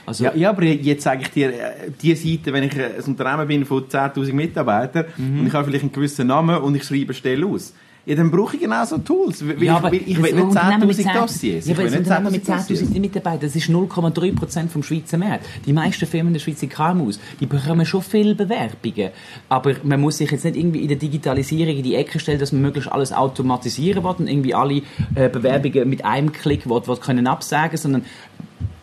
Also, 0.07 0.25
Ja, 0.25 0.35
ja, 0.35 0.51
aber 0.51 0.65
jetzt 0.65 1.03
sage 1.05 1.23
ich 1.23 1.29
dir, 1.31 1.49
äh, 1.49 1.91
die 2.03 2.15
Seite, 2.15 2.53
wenn 2.53 2.65
ich 2.65 2.77
äh, 2.77 2.91
ein 2.99 3.05
Unternehmen 3.07 3.49
bin 3.49 3.65
von 3.65 3.85
10'000 3.89 4.33
Mitarbeitern 4.33 5.07
Mhm. 5.17 5.41
und 5.41 5.47
ich 5.47 5.53
habe 5.53 5.65
vielleicht 5.67 5.85
einen 5.85 5.93
gewissen 5.93 6.27
Namen 6.27 6.57
und 6.59 6.75
ich 6.75 6.85
schreibe 6.85 7.15
Stelle 7.15 7.47
aus, 7.47 7.73
ja, 8.07 8.15
dann 8.17 8.31
brauche 8.31 8.57
ich 8.57 8.61
genau 8.61 8.85
so 8.85 8.99
Tools. 8.99 9.43
Weil 9.49 9.63
Ja, 9.63 9.77
aber 9.79 9.91
ich, 9.91 10.01
will- 10.07 10.09
ich 10.11 10.23
will 10.23 10.35
nicht 10.35 10.43
Unternehmen 10.45 10.87
mit 10.89 10.97
10'000 10.99 11.03
10 11.05 11.21
Dossiers. 11.23 11.65
Ja, 11.65 11.73
Ich 11.73 11.79
aber 11.79 11.79
will 11.79 11.85
das 11.85 11.93
nicht 12.01 12.01
Unternehmen 12.11 12.33
mit 12.33 12.45
10'000 12.45 12.59
Dossiers. 12.59 12.91
10'000 12.91 13.01
Mitarbeitern, 13.01 13.41
das 13.41 13.57
ist 13.57 13.71
0,3% 13.71 14.69
vom 14.69 14.83
Schweizer 14.83 15.17
Markt. 15.17 15.47
Die 15.65 15.73
meisten 15.73 16.07
Firmen 16.07 16.27
in 16.29 16.33
der 16.35 16.41
Schweiz 16.41 16.61
sind 16.61 16.71
KMUs. 16.71 17.19
Die 17.41 17.47
bekommen 17.47 17.87
schon 17.87 18.03
viele 18.03 18.35
Bewerbungen. 18.35 19.09
Aber 19.49 19.73
man 19.85 20.03
muss 20.03 20.19
sich 20.19 20.31
jetzt 20.31 20.45
nicht 20.45 20.57
irgendwie 20.57 20.81
in 20.83 20.89
der 20.89 20.99
Digitalisierung 20.99 21.77
in 21.79 21.83
die 21.83 21.95
Ecke 21.95 22.19
stellen, 22.21 22.39
dass 22.39 22.53
man 22.53 22.61
möglichst 22.61 22.93
alles 22.93 23.11
automatisieren 23.15 24.05
will 24.05 24.15
und 24.19 24.29
irgendwie 24.29 24.55
alle 24.55 24.83
äh, 25.15 25.31
Bewerbungen 25.31 25.89
mit 25.89 26.05
einem 26.05 26.31
Klick 26.31 26.69
will, 26.69 26.87
will 26.87 26.97
können 26.99 27.27
absagen, 27.27 27.79
sondern 27.79 28.05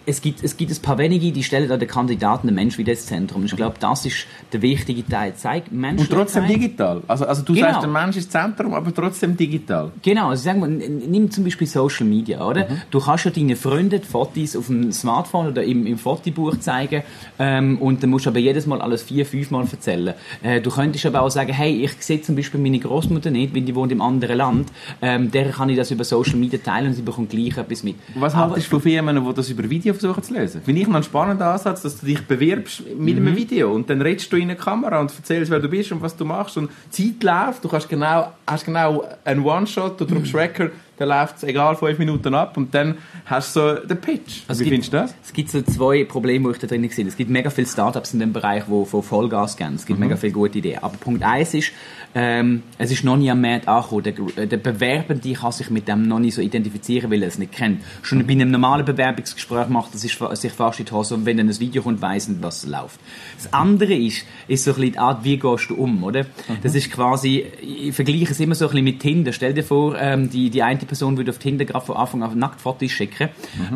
es 0.05 0.21
gibt, 0.21 0.43
es 0.43 0.57
gibt 0.57 0.71
ein 0.71 0.81
paar 0.81 0.97
wenige, 0.97 1.31
die 1.31 1.43
stellen 1.43 1.69
da 1.69 1.77
den 1.77 1.87
Kandidaten 1.87 2.47
den 2.47 2.55
Mensch 2.55 2.77
wieder 2.77 2.91
ins 2.93 3.05
Zentrum. 3.05 3.41
Und 3.41 3.47
ich 3.47 3.55
glaube, 3.55 3.75
das 3.79 4.05
ist 4.05 4.25
der 4.51 4.61
wichtige 4.61 5.05
Teil. 5.05 5.33
Zeig 5.35 5.65
Und 5.71 5.79
Menschlichkeit. 5.79 6.17
trotzdem 6.17 6.47
digital. 6.47 7.01
Also, 7.07 7.25
also 7.25 7.43
du 7.43 7.53
Genau. 7.53 7.67
sagst, 7.67 7.83
der 7.83 7.89
Mensch 7.89 8.17
ist 8.17 8.33
das 8.33 8.41
Zentrum, 8.43 8.73
aber 8.73 8.93
trotzdem 8.93 9.37
digital. 9.37 9.91
Genau, 10.01 10.29
also 10.29 10.43
sagen 10.43 10.61
wir, 10.61 10.67
nimm 10.67 11.29
zum 11.29 11.43
Beispiel 11.43 11.67
Social 11.67 12.05
Media, 12.07 12.45
oder? 12.45 12.67
Mhm. 12.69 12.81
Du 12.89 12.99
kannst 12.99 13.25
ja 13.25 13.31
deinen 13.31 13.55
Freunden 13.55 14.01
Fotos 14.01 14.55
auf 14.55 14.67
dem 14.67 14.91
Smartphone 14.91 15.47
oder 15.47 15.63
im, 15.63 15.85
im 15.85 15.97
Fotobuch 15.97 16.57
zeigen 16.59 17.03
ähm, 17.39 17.77
und 17.79 18.01
dann 18.01 18.09
musst 18.09 18.25
du 18.25 18.29
aber 18.31 18.39
jedes 18.39 18.65
Mal 18.65 18.81
alles 18.81 19.03
vier, 19.03 19.25
fünf 19.25 19.51
Mal 19.51 19.65
erzählen. 19.71 20.13
Äh, 20.41 20.61
du 20.61 20.69
könntest 20.71 21.05
aber 21.05 21.21
auch 21.21 21.29
sagen, 21.29 21.53
hey, 21.53 21.83
ich 21.83 21.91
sehe 21.99 22.21
zum 22.21 22.35
Beispiel 22.35 22.59
meine 22.59 22.79
Großmutter 22.79 23.29
nicht, 23.31 23.53
weil 23.55 23.61
die 23.61 23.75
wohnt 23.75 23.91
im 23.91 24.01
anderen 24.01 24.37
Land, 24.37 24.69
ähm, 25.01 25.29
der 25.31 25.49
kann 25.51 25.69
ich 25.69 25.77
das 25.77 25.91
über 25.91 26.03
Social 26.03 26.35
Media 26.35 26.59
teilen 26.63 26.87
und 26.87 26.93
sie 26.95 27.01
bekommt 27.01 27.29
gleich 27.29 27.57
etwas 27.57 27.83
mit. 27.83 27.95
Was 28.15 28.35
haltest 28.35 28.67
du 28.67 28.71
von 28.71 28.81
Firmen, 28.81 29.23
die 29.23 29.33
das 29.33 29.49
über 29.49 29.69
Video 29.69 29.90
versuchen 29.93 30.23
zu 30.23 30.33
lösen? 30.33 30.61
Finde 30.61 30.81
ich 30.81 30.87
noch 30.87 30.95
einen 30.95 31.03
spannenden 31.03 31.45
Ansatz, 31.47 31.81
dass 31.81 31.99
du 31.99 32.05
dich 32.05 32.21
bewirbst 32.27 32.83
mit 32.97 33.19
Mhm. 33.19 33.27
einem 33.27 33.35
Video 33.35 33.73
und 33.73 33.89
dann 33.89 34.01
redest 34.01 34.31
du 34.31 34.37
in 34.37 34.43
eine 34.43 34.55
Kamera 34.55 34.99
und 34.99 35.11
erzählst, 35.15 35.51
wer 35.51 35.59
du 35.59 35.67
bist 35.69 35.91
und 35.91 36.01
was 36.01 36.15
du 36.15 36.25
machst 36.25 36.57
und 36.57 36.69
die 36.97 37.17
Zeit 37.19 37.23
läuft, 37.47 37.63
du 37.63 37.69
kannst 37.69 37.89
genau, 37.89 38.31
hast 38.47 38.65
genau 38.65 39.03
einen 39.25 39.43
One-Shot, 39.43 39.99
du 39.99 40.05
Mhm. 40.05 40.09
drückst 40.09 40.35
Record, 40.35 40.71
dann 41.01 41.09
läuft 41.09 41.37
es 41.37 41.43
egal 41.43 41.75
fünf 41.75 41.97
Minuten 41.99 42.33
ab 42.35 42.55
und 42.57 42.73
dann 42.73 42.97
hast 43.25 43.55
du 43.55 43.59
so 43.59 43.87
den 43.87 43.99
Pitch. 43.99 44.41
Also 44.47 44.61
Wie 44.61 44.69
gibt- 44.69 44.85
findest 44.85 44.93
du 44.93 44.97
das? 44.97 45.15
Es 45.23 45.33
gibt 45.33 45.49
so 45.49 45.61
zwei 45.61 46.03
Probleme, 46.05 46.47
die 46.49 46.55
ich 46.55 46.59
da 46.61 46.67
drin 46.67 46.87
sehe. 46.89 47.05
Es 47.07 47.17
gibt 47.17 47.29
mega 47.29 47.49
viele 47.49 47.67
Startups 47.67 48.13
in 48.13 48.19
dem 48.19 48.33
Bereich, 48.33 48.63
die 48.65 48.85
von 48.85 49.03
Vollgas 49.03 49.57
gehen. 49.57 49.75
Es 49.75 49.85
gibt 49.85 49.99
mega 49.99 50.15
viele 50.15 50.33
gute 50.33 50.59
Ideen. 50.59 50.79
Aber 50.83 50.95
Punkt 50.97 51.23
eins 51.23 51.53
ist, 51.53 51.71
ähm, 52.13 52.63
es 52.77 52.91
ist 52.91 53.03
noch 53.03 53.17
nie 53.17 53.31
am 53.31 53.41
Markt 53.41 53.67
angekommen. 53.67 54.33
Der, 54.35 54.45
der 54.45 54.57
Bewerbende 54.57 55.33
kann 55.33 55.51
sich 55.51 55.69
mit 55.69 55.87
dem 55.87 56.07
noch 56.07 56.19
nicht 56.19 56.35
so 56.35 56.41
identifizieren, 56.41 57.09
weil 57.11 57.21
er 57.21 57.29
es 57.29 57.37
nicht 57.39 57.51
kennt. 57.53 57.81
Schon 58.01 58.25
bei 58.27 58.33
einem 58.33 58.51
normalen 58.51 58.85
Bewerbungsgespräch 58.85 59.67
macht 59.69 59.93
er 59.93 59.99
sich, 59.99 60.17
sich 60.33 60.51
fast 60.51 60.79
in 60.79 60.85
die 60.85 60.91
Hose 60.91 61.15
und 61.15 61.25
wenn 61.25 61.37
dann 61.37 61.47
ein 61.49 61.59
Video 61.59 61.81
kommt, 61.83 62.01
weiss 62.01 62.27
er, 62.27 62.35
was 62.41 62.65
läuft. 62.65 62.99
Das 63.37 63.51
andere 63.53 63.93
ist, 63.93 64.25
ist 64.47 64.63
so 64.65 64.71
ein 64.71 64.75
bisschen 64.75 64.91
die 64.93 64.99
Art, 64.99 65.23
wie 65.23 65.37
gehst 65.37 65.69
du 65.69 65.75
um, 65.75 66.03
oder? 66.03 66.25
Das 66.61 66.75
ist 66.75 66.91
quasi, 66.91 67.45
ich 67.61 67.93
vergleiche 67.95 68.31
es 68.31 68.39
immer 68.39 68.55
so 68.55 68.65
ein 68.65 68.71
bisschen 68.71 68.83
mit 68.83 68.99
Tinder. 68.99 69.31
Stell 69.31 69.53
dir 69.53 69.63
vor, 69.63 69.97
ähm, 69.97 70.29
die, 70.29 70.49
die 70.49 70.61
eine 70.63 70.77
Person 70.91 71.15
würde 71.15 71.31
auf 71.31 71.37
Tinder 71.37 71.63
gerade 71.63 71.85
von 71.85 71.95
Anfang 71.95 72.21
an 72.21 72.37
Nacktfotos 72.37 72.91
schicken. 72.91 73.29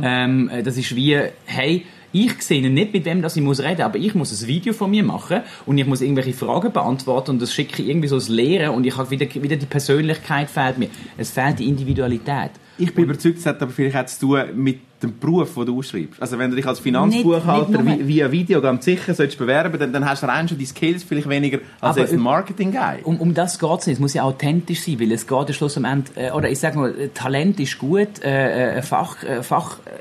Ähm, 0.03 0.49
äh, 0.49 0.63
das 0.63 0.75
ist 0.75 0.93
wie, 0.97 1.17
hey, 1.45 1.85
ich 2.15 2.41
sehe 2.41 2.69
nicht, 2.69 2.93
mit 2.93 3.03
wem 3.05 3.21
das 3.21 3.35
ich 3.35 3.43
muss 3.43 3.59
reden, 3.61 3.81
aber 3.81 3.97
ich 3.97 4.15
muss 4.15 4.31
ein 4.41 4.47
Video 4.47 4.73
von 4.73 4.89
mir 4.89 5.03
machen 5.03 5.41
und 5.65 5.77
ich 5.77 5.85
muss 5.85 6.01
irgendwelche 6.01 6.33
Fragen 6.33 6.71
beantworten 6.71 7.31
und 7.31 7.41
das 7.41 7.53
schicke 7.53 7.81
ich 7.81 7.89
irgendwie 7.89 8.07
so 8.07 8.15
als 8.15 8.29
Lehre 8.29 8.71
und 8.71 8.85
ich 8.85 8.95
habe 8.95 9.09
wieder, 9.11 9.25
wieder 9.35 9.57
die 9.57 9.65
Persönlichkeit 9.65 10.49
fehlt 10.49 10.77
mir. 10.77 10.87
Es 11.17 11.31
fehlt 11.31 11.59
die 11.59 11.67
Individualität. 11.67 12.51
Ich 12.77 12.93
bin 12.93 13.05
überzeugt, 13.05 13.37
es 13.39 13.45
hat 13.45 13.61
aber 13.61 13.71
vielleicht 13.71 13.95
auch 13.97 14.05
zu 14.05 14.19
tun 14.27 14.41
mit 14.55 14.79
dem 15.01 15.17
Beruf, 15.19 15.53
den 15.55 15.65
du 15.65 15.77
ausschreibst. 15.79 16.21
Also 16.21 16.37
wenn 16.39 16.49
du 16.49 16.55
dich 16.57 16.65
als 16.65 16.79
Finanzbuchhalter 16.79 17.81
Nicht- 17.81 17.97
nicht 17.99 18.07
via 18.07 18.31
Video 18.31 18.61
ganz 18.61 18.85
sicher 18.85 19.13
sollst 19.13 19.37
bewerben, 19.37 19.77
dann, 19.79 19.93
dann 19.93 20.05
hast 20.09 20.23
du 20.23 20.27
rein 20.27 20.47
schon 20.47 20.57
die 20.57 20.65
Skills 20.65 21.03
vielleicht 21.03 21.29
weniger 21.29 21.59
als 21.81 21.97
jetzt 21.97 22.13
ein 22.13 22.19
Marketing-Guy. 22.19 23.03
Um, 23.03 23.19
um 23.19 23.33
das 23.33 23.59
geht 23.59 23.69
es 23.79 23.87
nicht. 23.87 23.95
Es 23.95 23.99
muss 23.99 24.13
ja 24.13 24.23
authentisch 24.23 24.81
sein, 24.81 24.99
weil 24.99 25.11
es 25.11 25.25
geht 25.27 25.47
ja 25.49 25.53
schlussendlich, 25.53 26.15
äh, 26.17 26.31
oder 26.31 26.49
ich 26.49 26.59
sage 26.59 26.77
mal, 26.77 26.93
Talent 27.13 27.59
ist 27.59 27.77
gut, 27.77 28.23
äh, 28.23 28.77
äh, 28.77 28.81
Fach, 28.81 29.23
äh, 29.23 29.41
Fach, 29.43 29.79
äh, 29.85 29.91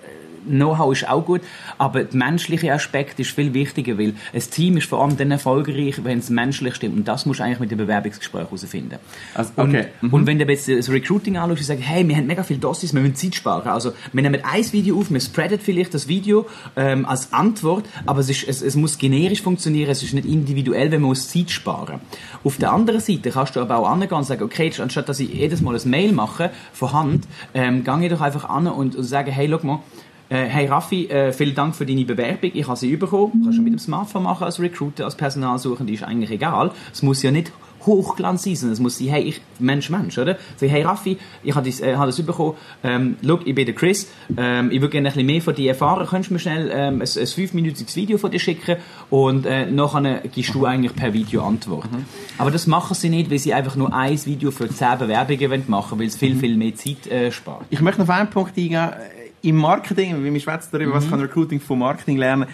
Know-how 0.46 0.92
ist 0.92 1.08
auch 1.08 1.24
gut, 1.24 1.40
aber 1.78 2.04
der 2.04 2.16
menschliche 2.16 2.72
Aspekt 2.72 3.18
ist 3.20 3.30
viel 3.30 3.54
wichtiger, 3.54 3.98
weil 3.98 4.14
ein 4.32 4.40
Team 4.40 4.76
ist 4.76 4.88
vor 4.88 5.02
allem 5.02 5.16
dann 5.16 5.30
erfolgreich, 5.30 6.04
wenn 6.04 6.18
es 6.18 6.30
menschlich 6.30 6.74
stimmt. 6.74 6.96
Und 6.96 7.08
das 7.08 7.26
musst 7.26 7.40
du 7.40 7.44
eigentlich 7.44 7.60
mit 7.60 7.70
dem 7.70 7.78
Bewerbungsgespräch 7.78 8.44
herausfinden. 8.44 8.98
Also, 9.34 9.52
okay. 9.56 9.86
Und, 10.02 10.12
und 10.12 10.26
wenn 10.26 10.38
du 10.38 10.44
jetzt 10.44 10.68
das 10.68 10.90
Recruiting 10.90 11.36
anschaust 11.36 11.60
und 11.60 11.66
sagst, 11.66 11.84
hey, 11.84 12.06
wir 12.06 12.16
haben 12.16 12.26
mega 12.26 12.42
viele 12.42 12.60
Dossiers, 12.60 12.94
wir 12.94 13.00
müssen 13.00 13.16
Zeit 13.16 13.34
sparen. 13.34 13.68
Also, 13.68 13.92
wir 14.12 14.22
nehmen 14.22 14.40
ein 14.44 14.72
Video 14.72 14.98
auf, 14.98 15.10
wir 15.10 15.20
spreaden 15.20 15.58
vielleicht 15.58 15.94
das 15.94 16.08
Video 16.08 16.46
ähm, 16.76 17.06
als 17.06 17.32
Antwort, 17.32 17.86
aber 18.06 18.20
es, 18.20 18.30
ist, 18.30 18.46
es, 18.48 18.62
es 18.62 18.76
muss 18.76 18.98
generisch 18.98 19.42
funktionieren, 19.42 19.90
es 19.90 20.02
ist 20.02 20.14
nicht 20.14 20.26
individuell, 20.26 20.90
wenn 20.90 21.00
man 21.00 21.08
muss 21.08 21.28
Zeit 21.28 21.50
sparen. 21.50 22.00
Auf 22.42 22.56
der 22.58 22.72
anderen 22.72 23.00
Seite 23.00 23.30
kannst 23.30 23.56
du 23.56 23.60
aber 23.60 23.78
auch 23.78 23.88
angehen 23.88 24.12
und 24.12 24.24
sagen, 24.24 24.42
okay, 24.42 24.72
anstatt 24.78 25.08
dass 25.08 25.20
ich 25.20 25.32
jedes 25.32 25.60
Mal 25.60 25.76
ein 25.76 25.90
Mail 25.90 26.12
mache, 26.12 26.50
von 26.72 26.92
Hand, 26.92 27.28
ähm, 27.54 27.84
gehe 27.84 28.04
ich 28.04 28.10
doch 28.10 28.20
einfach 28.20 28.48
an 28.48 28.66
und, 28.66 28.96
und 28.96 29.04
sage, 29.04 29.30
hey, 29.30 29.48
schau 29.50 29.66
mal, 29.66 29.80
hey 30.36 30.66
Raffi, 30.66 31.06
äh, 31.06 31.32
vielen 31.32 31.54
Dank 31.54 31.76
für 31.76 31.86
deine 31.86 32.04
Bewerbung. 32.04 32.50
Ich 32.54 32.66
habe 32.66 32.76
sie 32.76 32.96
bekommen. 32.96 33.42
Kannst 33.44 33.58
du 33.58 33.62
mit 33.62 33.72
dem 33.72 33.78
Smartphone 33.78 34.22
machen 34.24 34.44
als 34.44 34.60
Recruiter, 34.60 35.04
als 35.04 35.16
Personalsuchende, 35.16 35.92
ist 35.92 36.02
eigentlich 36.02 36.30
egal. 36.30 36.72
Es 36.92 37.02
muss 37.02 37.22
ja 37.22 37.30
nicht 37.30 37.52
Hochglanz 37.86 38.44
sein, 38.44 38.56
sondern 38.56 38.72
es 38.72 38.80
muss 38.80 38.98
sein, 38.98 39.08
hey, 39.08 39.22
ich, 39.22 39.40
Mensch, 39.58 39.90
Mensch, 39.90 40.16
oder? 40.18 40.38
Sag, 40.56 40.70
hey 40.70 40.82
Raffi, 40.82 41.18
ich 41.42 41.54
habe 41.54 41.68
das, 41.68 41.80
äh, 41.80 41.96
hab 41.96 42.06
das 42.06 42.20
bekommen, 42.22 42.54
ähm, 42.82 43.16
schau, 43.24 43.40
ich 43.44 43.54
bin 43.54 43.66
der 43.66 43.74
Chris, 43.74 44.08
ähm, 44.36 44.70
ich 44.70 44.80
würde 44.80 44.92
gerne 44.92 45.08
ein 45.08 45.12
bisschen 45.12 45.26
mehr 45.26 45.42
von 45.42 45.54
dir 45.54 45.70
erfahren, 45.70 46.06
könntest 46.06 46.30
du 46.30 46.34
mir 46.34 46.40
schnell 46.40 46.70
ähm, 46.72 47.02
ein, 47.02 47.02
ein 47.02 47.26
fünfminütiges 47.26 47.94
Video 47.96 48.18
von 48.18 48.30
dir 48.30 48.40
schicken 48.40 48.76
und 49.10 49.46
äh, 49.46 49.70
nachher 49.70 50.22
gibst 50.32 50.54
du 50.54 50.64
eigentlich 50.64 50.94
per 50.94 51.12
Video 51.12 51.44
Antwort. 51.44 51.90
Mhm. 51.92 52.04
Aber 52.38 52.50
das 52.50 52.66
machen 52.66 52.94
sie 52.94 53.10
nicht, 53.10 53.30
weil 53.30 53.38
sie 53.38 53.54
einfach 53.54 53.76
nur 53.76 53.92
ein 53.92 54.24
Video 54.24 54.50
für 54.50 54.68
zehn 54.68 54.98
Bewerbungen 54.98 55.64
machen 55.68 55.92
wollen, 55.92 56.00
weil 56.00 56.06
es 56.06 56.16
viel, 56.16 56.36
viel 56.36 56.56
mehr 56.56 56.74
Zeit 56.74 57.06
äh, 57.06 57.30
spart. 57.30 57.66
Ich 57.70 57.80
möchte 57.80 58.00
noch 58.00 58.08
auf 58.08 58.14
einen 58.14 58.30
Punkt 58.30 58.56
eingehen. 58.56 58.90
Im 59.44 59.56
Marketing, 59.56 60.24
wie 60.24 60.32
wir 60.32 60.40
schwätzen 60.40 60.70
darüber, 60.72 60.92
mhm. 60.92 60.96
was 60.96 61.10
kann 61.10 61.20
Recruiting 61.20 61.60
von 61.60 61.78
Marketing 61.78 62.16
lernen, 62.16 62.46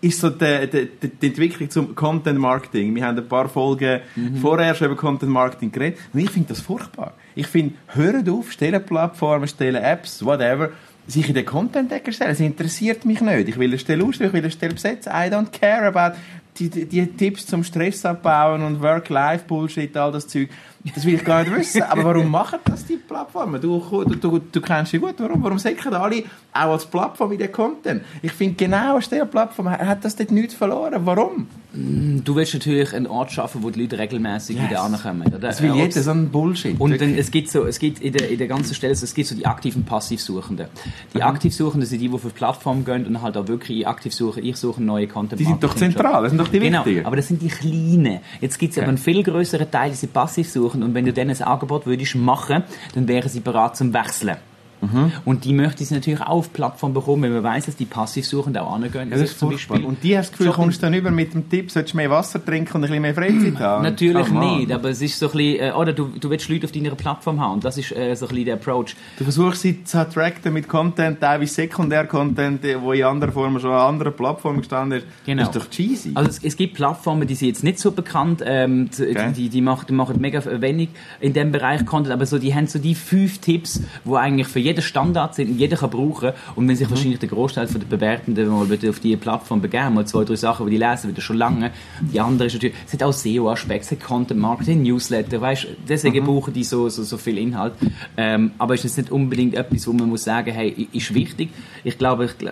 ist 0.00 0.20
so 0.20 0.30
die, 0.30 0.68
die, 0.70 1.08
die, 1.08 1.26
Entwicklung 1.26 1.68
zum 1.68 1.94
Content 1.94 2.38
Marketing. 2.38 2.94
Wir 2.94 3.04
haben 3.04 3.18
ein 3.18 3.28
paar 3.28 3.48
Folgen 3.48 4.00
mhm. 4.16 4.36
vorher 4.36 4.74
schon 4.74 4.86
über 4.86 4.96
Content 4.96 5.30
Marketing 5.30 5.70
geredet. 5.70 5.98
Und 6.12 6.20
ich 6.20 6.30
finde 6.30 6.48
das 6.48 6.60
furchtbar. 6.60 7.12
Ich 7.34 7.46
finde, 7.46 7.74
hören 7.88 8.28
auf, 8.30 8.50
stellen 8.52 8.84
Plattformen, 8.84 9.46
stellen 9.46 9.82
Apps, 9.82 10.24
whatever, 10.24 10.70
sich 11.06 11.28
in 11.28 11.34
den 11.34 11.44
Content-Decker 11.44 12.12
stellen. 12.12 12.30
Es 12.30 12.40
interessiert 12.40 13.04
mich 13.04 13.20
nicht. 13.20 13.48
Ich 13.48 13.58
will 13.58 13.68
eine 13.68 13.78
Stelle 13.78 14.04
ausstellen, 14.04 14.30
ich 14.30 14.34
will 14.34 14.42
eine 14.42 14.50
Stelle 14.50 14.72
besetzen. 14.72 15.12
I 15.12 15.28
don't 15.28 15.50
care 15.50 15.86
about 15.86 16.16
die, 16.56 16.68
die, 16.86 17.06
Tipps 17.06 17.46
zum 17.46 17.64
Stress 17.64 18.04
abbauen 18.04 18.62
und 18.62 18.82
Work-Life-Bullshit, 18.82 19.96
all 19.96 20.12
das 20.12 20.26
Zeug. 20.28 20.48
Das 20.94 21.04
will 21.04 21.14
ich 21.14 21.24
gar 21.24 21.42
nicht 21.42 21.54
wissen. 21.54 21.82
Aber 21.82 22.04
warum 22.04 22.30
machen 22.30 22.58
das 22.64 22.86
die 22.86 22.96
Plattformen? 22.96 23.60
Du, 23.60 23.78
du, 23.80 24.14
du, 24.16 24.38
du 24.38 24.60
kennst 24.60 24.92
sie 24.92 24.98
gut. 24.98 25.14
Warum? 25.18 25.42
Warum 25.42 25.58
säcken 25.58 25.92
alle 25.94 26.24
auch 26.52 26.72
als 26.72 26.86
Plattform 26.86 27.32
in 27.32 27.38
den 27.38 27.52
Content? 27.52 28.02
Ich 28.22 28.32
finde, 28.32 28.54
genau 28.54 28.96
aus 28.96 29.08
dieser 29.08 29.26
Plattform 29.26 29.70
hat 29.70 30.04
das 30.04 30.16
dort 30.16 30.30
nichts 30.30 30.54
verloren. 30.54 30.94
Warum? 31.04 31.48
Mm, 31.72 32.24
du 32.24 32.34
willst 32.34 32.54
natürlich 32.54 32.92
einen 32.94 33.06
Ort 33.06 33.30
schaffen, 33.30 33.62
wo 33.62 33.70
die 33.70 33.82
Leute 33.82 33.98
regelmäßig 33.98 34.56
yes. 34.56 34.70
wieder 34.70 34.82
ankommen. 34.82 35.28
Oder? 35.28 35.38
Das 35.38 35.62
will 35.62 35.74
jeder, 35.74 36.02
so 36.02 36.10
ein 36.10 36.30
Bullshit. 36.30 36.78
Und 36.80 37.00
dann, 37.00 37.14
es 37.16 37.30
gibt 37.30 37.48
so, 37.48 37.64
es 37.64 37.78
gibt 37.78 38.00
in 38.00 38.12
der, 38.12 38.28
in 38.28 38.38
der 38.38 38.48
ganzen 38.48 38.74
Stelle, 38.74 38.92
es 38.92 39.14
gibt 39.14 39.28
so 39.28 39.34
die 39.34 39.46
aktiven 39.46 39.84
Passivsuchenden. 39.84 40.66
Die 41.14 41.18
mhm. 41.18 41.24
Aktivsuchenden 41.24 41.88
sind 41.88 42.00
die, 42.00 42.08
die 42.08 42.14
auf 42.14 42.22
die 42.22 42.30
Plattform 42.30 42.84
gehen 42.84 43.06
und 43.06 43.22
halt 43.22 43.36
auch 43.36 43.46
wirklich 43.46 43.86
aktiv 43.86 44.12
suchen. 44.12 44.44
Ich 44.44 44.56
suche 44.56 44.82
neue 44.82 45.06
Content. 45.06 45.40
Die 45.40 45.44
sind 45.44 45.62
doch 45.62 45.74
zentral, 45.74 46.22
das 46.22 46.32
sind 46.32 46.38
doch 46.38 46.48
die 46.48 46.58
genau, 46.58 46.84
wichtigen. 46.84 47.06
aber 47.06 47.16
das 47.16 47.28
sind 47.28 47.40
die 47.42 47.48
kleinen. 47.48 48.20
Jetzt 48.40 48.58
gibt 48.58 48.72
es 48.72 48.78
okay. 48.78 48.84
aber 48.84 48.88
einen 48.88 48.98
viel 48.98 49.22
größeren 49.22 49.70
Teil, 49.70 49.90
die 49.90 49.96
sie 49.96 50.08
passiv 50.08 50.50
suchen 50.50 50.82
und 50.82 50.94
wenn 50.94 51.04
du 51.04 51.12
denen 51.12 51.30
ein 51.30 51.42
Angebot 51.42 51.86
würdest 51.86 52.16
machen, 52.16 52.64
dann 52.94 53.06
wären 53.06 53.28
sie 53.28 53.40
bereit 53.40 53.76
zum 53.76 53.92
Wechseln. 53.94 54.36
Mhm. 54.80 55.12
Und 55.24 55.44
die 55.44 55.52
möchte 55.52 55.84
sie 55.84 55.94
natürlich 55.94 56.20
auch 56.20 56.28
auf 56.28 56.52
Plattform 56.52 56.94
bekommen, 56.94 57.22
wenn 57.24 57.32
man 57.32 57.42
weiß, 57.42 57.66
dass 57.66 57.76
die 57.76 57.84
Passivsuchenden 57.84 58.62
auch 58.62 58.74
angehen. 58.74 59.10
Ja, 59.10 59.16
das 59.16 59.30
ist 59.30 59.38
zum 59.38 59.50
Beispiel 59.50 59.84
und 59.84 60.02
die 60.02 60.16
hast 60.16 60.26
das 60.26 60.32
Gefühl, 60.32 60.46
Shopping. 60.46 60.62
kommst 60.64 60.78
du 60.78 60.86
dann 60.86 60.94
über 60.94 61.10
mit 61.10 61.34
dem 61.34 61.48
Tipp, 61.48 61.70
solltest 61.70 61.94
du 61.94 61.98
mehr 61.98 62.10
Wasser 62.10 62.44
trinken 62.44 62.76
und 62.76 62.84
ein 62.84 62.88
bisschen 62.88 63.02
mehr 63.02 63.14
Freizeit 63.14 63.58
haben? 63.60 63.82
Natürlich 63.82 64.26
oh, 64.30 64.38
nicht, 64.38 64.72
aber 64.72 64.90
es 64.90 65.02
ist 65.02 65.18
so 65.18 65.26
ein 65.26 65.32
bisschen, 65.32 65.60
äh, 65.60 65.72
oder 65.72 65.92
du, 65.92 66.06
du 66.18 66.30
willst 66.30 66.48
Leute 66.48 66.66
auf 66.66 66.72
deiner 66.72 66.94
Plattform 66.94 67.40
haben 67.40 67.54
und 67.54 67.64
das 67.64 67.76
ist 67.76 67.92
äh, 67.92 68.14
so 68.14 68.26
ein 68.26 68.28
bisschen 68.30 68.44
der 68.46 68.54
Approach. 68.54 68.96
Du 69.18 69.24
versuchst 69.24 69.62
sie 69.62 69.84
zu 69.84 69.98
attracten 69.98 70.52
mit 70.52 70.68
Content, 70.68 71.20
teilweise 71.20 71.54
Sekundär-Content, 71.54 72.62
wo 72.80 72.92
in 72.92 73.04
anderen 73.04 73.32
Formen 73.34 73.60
schon 73.60 73.72
an 73.72 73.80
anderen 73.80 74.14
Plattformen 74.14 74.58
gestanden 74.58 75.00
ist. 75.00 75.06
Genau. 75.26 75.44
Das 75.44 75.56
ist 75.56 75.62
doch 75.62 75.70
cheesy. 75.70 76.12
Also 76.14 76.30
es, 76.30 76.42
es 76.42 76.56
gibt 76.56 76.74
Plattformen, 76.74 77.26
die 77.26 77.34
sind 77.34 77.48
jetzt 77.48 77.64
nicht 77.64 77.78
so 77.78 77.92
bekannt, 77.92 78.42
ähm, 78.44 78.88
okay. 78.92 79.32
die, 79.36 79.48
die, 79.48 79.60
machen, 79.60 79.86
die 79.88 79.92
machen 79.92 80.20
mega 80.20 80.42
wenig 80.60 80.88
in 81.20 81.32
dem 81.32 81.52
Bereich 81.52 81.84
Content, 81.84 82.12
aber 82.12 82.26
so, 82.26 82.38
die 82.38 82.54
haben 82.54 82.66
so 82.66 82.78
die 82.78 82.94
fünf 82.94 83.38
Tipps, 83.38 83.82
wo 84.04 84.16
eigentlich 84.16 84.48
für 84.48 84.58
jeden 84.58 84.69
Standard 84.78 85.34
sind 85.34 85.58
jeder 85.58 85.76
kann 85.76 85.90
brauchen. 85.90 86.32
Und 86.54 86.68
wenn 86.68 86.76
sich 86.76 86.86
mhm. 86.86 86.92
wahrscheinlich 86.92 87.18
der 87.18 87.28
Großteil 87.28 87.66
der 87.66 87.78
Bewertenden 87.78 88.48
mal 88.48 88.62
auf 88.62 89.00
diese 89.00 89.16
Plattform 89.16 89.60
begeben, 89.60 89.94
mal 89.94 90.06
zwei, 90.06 90.24
drei 90.24 90.36
Sachen, 90.36 90.66
die 90.66 90.72
die 90.72 90.78
lesen, 90.78 91.10
wieder 91.10 91.20
schon 91.20 91.36
lange. 91.36 91.70
Die 92.00 92.20
andere 92.20 92.46
ist 92.46 92.54
natürlich, 92.54 92.76
es 92.86 92.92
hat 92.92 93.02
auch 93.02 93.12
SEO-Aspekte, 93.12 93.86
es 93.86 93.90
hat 93.92 94.00
Content 94.00 94.40
Marketing, 94.40 94.82
Newsletter, 94.82 95.40
weißt, 95.40 95.66
deswegen 95.88 96.22
mhm. 96.22 96.26
brauchen 96.26 96.54
die 96.54 96.64
so, 96.64 96.88
so, 96.88 97.02
so 97.02 97.16
viel 97.16 97.38
Inhalt. 97.38 97.74
Ähm, 98.16 98.52
aber 98.58 98.74
es 98.74 98.84
ist 98.84 98.96
nicht 98.96 99.10
unbedingt 99.10 99.54
etwas, 99.54 99.86
wo 99.86 99.92
man 99.92 100.08
muss 100.08 100.24
sagen, 100.24 100.52
hey, 100.52 100.88
ist 100.92 101.14
wichtig. 101.14 101.50
Ich 101.84 101.98
glaube, 101.98 102.26
ich, 102.26 102.48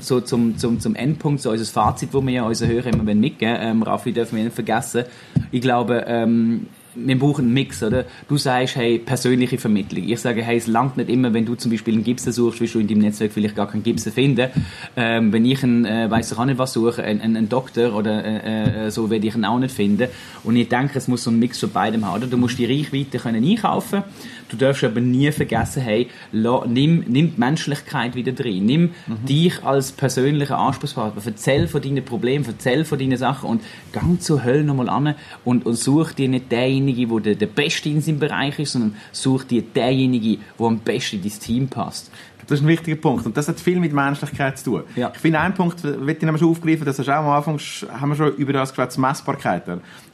so 0.00 0.20
zum, 0.20 0.58
zum, 0.58 0.80
zum 0.80 0.94
Endpunkt, 0.94 1.40
so 1.40 1.50
unser 1.50 1.64
Fazit, 1.64 2.10
wo 2.12 2.20
wir 2.20 2.32
ja 2.32 2.42
unseren 2.44 2.70
Hörer 2.70 2.86
immer 2.86 3.14
mitgeben 3.14 3.52
ähm, 3.60 3.82
Raffi 3.82 4.12
dürfen 4.12 4.36
wir 4.36 4.44
nicht 4.44 4.54
vergessen. 4.54 5.04
Ich 5.50 5.60
glaube, 5.60 6.04
ähm, 6.06 6.66
wir 6.94 7.18
brauchen 7.18 7.46
einen 7.46 7.54
Mix, 7.54 7.82
oder? 7.82 8.04
Du 8.28 8.36
sagst, 8.36 8.76
hey, 8.76 8.98
persönliche 8.98 9.58
Vermittlung. 9.58 10.08
Ich 10.08 10.20
sage, 10.20 10.42
hey, 10.42 10.56
es 10.56 10.66
langt 10.66 10.96
nicht 10.96 11.08
immer, 11.08 11.32
wenn 11.32 11.46
du 11.46 11.54
zum 11.54 11.70
Beispiel 11.70 11.94
einen 11.94 12.04
Gipsen 12.04 12.32
suchst, 12.32 12.60
wirst 12.60 12.74
du 12.74 12.80
in 12.80 12.88
deinem 12.88 13.00
Netzwerk 13.00 13.32
vielleicht 13.32 13.56
gar 13.56 13.68
keinen 13.68 13.82
Gipsen 13.82 14.12
finden. 14.12 14.50
Ähm, 14.96 15.32
wenn 15.32 15.44
ich 15.44 15.62
einen, 15.62 15.84
äh, 15.84 16.10
weiss 16.10 16.32
ich 16.32 16.38
auch 16.38 16.44
nicht 16.44 16.58
was 16.58 16.72
suche, 16.72 17.02
einen, 17.02 17.20
einen 17.20 17.48
Doktor 17.48 17.94
oder 17.94 18.24
äh, 18.24 18.86
äh, 18.86 18.90
so, 18.90 19.10
werde 19.10 19.26
ich 19.26 19.34
ihn 19.34 19.44
auch 19.44 19.58
nicht 19.58 19.74
finden. 19.74 20.08
Und 20.44 20.56
ich 20.56 20.68
denke, 20.68 20.98
es 20.98 21.08
muss 21.08 21.24
so 21.24 21.30
ein 21.30 21.38
Mix 21.38 21.58
von 21.58 21.70
beidem 21.70 22.04
haben, 22.06 22.16
oder? 22.16 22.26
Du 22.26 22.36
musst 22.36 22.58
die 22.58 22.66
Reichweite 22.66 23.18
können 23.18 23.44
einkaufen 23.44 24.02
Du 24.52 24.58
darfst 24.58 24.84
aber 24.84 25.00
nie 25.00 25.32
vergessen, 25.32 25.82
hey, 25.82 26.08
la, 26.30 26.64
nimm, 26.66 27.04
nimm 27.08 27.34
die 27.34 27.40
Menschlichkeit 27.40 28.14
wieder 28.14 28.32
drin. 28.32 28.66
Nimm 28.66 28.82
mhm. 29.06 29.26
dich 29.26 29.64
als 29.64 29.92
persönlicher 29.92 30.58
Ansprechpartner. 30.58 31.22
Erzähl 31.24 31.66
von 31.66 31.80
deinen 31.80 32.04
Problemen, 32.04 32.44
erzähl 32.46 32.84
von 32.84 32.98
deinen 32.98 33.16
Sachen 33.16 33.48
und 33.48 33.62
gang 33.92 34.20
zur 34.20 34.44
Hölle 34.44 34.62
nochmal 34.62 34.90
an 34.90 35.14
und, 35.44 35.64
und 35.64 35.74
such 35.74 36.12
dir 36.12 36.28
nicht 36.28 36.52
denjenigen, 36.52 37.08
der 37.08 37.20
der, 37.20 37.34
der 37.34 37.46
Beste 37.46 37.88
in 37.88 38.02
seinem 38.02 38.18
Bereich 38.18 38.58
ist, 38.58 38.72
sondern 38.72 38.94
such 39.10 39.44
dir 39.44 39.62
denjenigen, 39.62 40.42
der 40.58 40.66
am 40.66 40.78
besten 40.78 41.16
in 41.16 41.22
dein 41.22 41.40
Team 41.40 41.68
passt. 41.68 42.10
Das 42.46 42.58
ist 42.58 42.64
ein 42.64 42.68
wichtiger 42.68 42.96
Punkt. 42.96 43.24
Und 43.24 43.36
das 43.36 43.48
hat 43.48 43.60
viel 43.60 43.78
mit 43.78 43.92
Menschlichkeit 43.92 44.58
zu 44.58 44.64
tun. 44.64 44.82
Ja. 44.96 45.12
Ich 45.14 45.20
finde, 45.20 45.40
einen 45.40 45.54
Punkt, 45.54 45.82
will 45.84 46.10
ich 46.10 46.22
noch 46.22 46.38
schon 46.38 46.50
aufgreifen, 46.50 46.84
das 46.84 46.98
hast 46.98 47.08
auch 47.08 47.14
am 47.14 47.28
Anfang, 47.28 47.58
haben 47.58 48.08
wir 48.10 48.16
schon 48.16 48.34
über 48.34 48.52
das 48.52 48.70
gesagt, 48.70 48.98
Messbarkeit. 48.98 49.62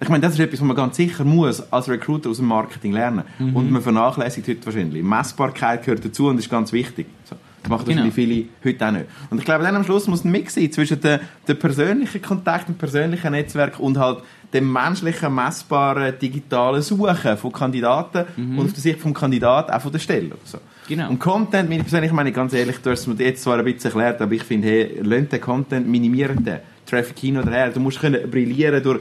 Ich 0.01 0.09
meine, 0.09 0.21
das 0.21 0.35
ist 0.35 0.41
etwas, 0.41 0.61
was 0.61 0.67
man 0.67 0.77
ganz 0.77 0.97
sicher 0.97 1.25
muss 1.25 1.73
als 1.73 1.89
Recruiter 1.89 2.31
aus 2.31 2.37
dem 2.37 2.47
Marketing 2.47 2.93
lernen. 2.93 3.25
Mhm. 3.39 3.57
Und 3.57 3.71
man 3.71 3.83
vernachlässigt 3.83 4.28
heute 4.37 4.67
wahrscheinlich. 4.67 5.03
Messbarkeit 5.03 5.85
gehört 5.85 6.05
dazu 6.05 6.29
und 6.29 6.39
ist 6.39 6.51
ganz 6.51 6.73
wichtig. 6.73 7.07
So. 7.25 7.37
Das 7.63 7.71
machen 7.71 7.87
genau. 7.87 8.11
viele 8.11 8.45
heute 8.65 8.87
auch 8.87 8.93
nicht. 8.93 9.07
Und 9.31 9.39
ich 9.39 9.45
glaube, 9.45 9.65
dann 9.65 9.75
am 9.77 9.85
Schluss 9.85 10.07
muss 10.07 10.25
ein 10.25 10.31
Mix 10.31 10.55
sein 10.55 10.71
zwischen 10.71 11.01
dem, 11.01 11.21
dem 11.47 11.59
persönlichen 11.59 12.23
Kontakt, 12.23 12.69
dem 12.69 12.77
persönlichen 12.77 13.33
Netzwerk 13.33 13.81
und 13.81 13.99
halt 13.99 14.19
dem 14.53 14.73
menschlichen, 14.73 15.35
messbaren, 15.35 16.15
digitalen 16.19 16.81
Suchen 16.83 17.37
von 17.37 17.53
Kandidaten 17.53 18.25
mhm. 18.37 18.59
und 18.59 18.67
auf 18.67 18.73
der 18.73 18.81
Sicht 18.81 19.01
vom 19.01 19.13
Kandidaten 19.13 19.73
auch 19.73 19.81
von 19.81 19.93
der 19.93 19.99
Stelle. 19.99 20.31
So. 20.45 20.59
Genau. 20.89 21.11
Und 21.11 21.19
Content, 21.19 21.69
meine 21.69 21.83
persönlich 21.83 22.13
meine 22.13 22.33
ganz 22.33 22.55
ehrlich, 22.55 22.79
du 22.79 22.91
hast 22.91 23.01
es 23.01 23.07
mir 23.07 23.15
jetzt 23.23 23.43
zwar 23.43 23.59
ein 23.59 23.65
bisschen 23.65 23.91
erklärt, 23.91 24.23
aber 24.23 24.33
ich 24.33 24.45
finde, 24.45 24.69
hey, 24.69 25.01
lernt 25.03 25.33
den 25.33 25.41
Content, 25.41 25.87
minimieren 25.87 26.43
den. 26.45 26.61
Traffic 26.89 27.19
hin 27.19 27.37
oder 27.37 27.51
her. 27.51 27.71
Du 27.71 27.81
musst 27.81 28.01
können 28.01 28.31
brillieren 28.31 28.83
durch 28.83 29.01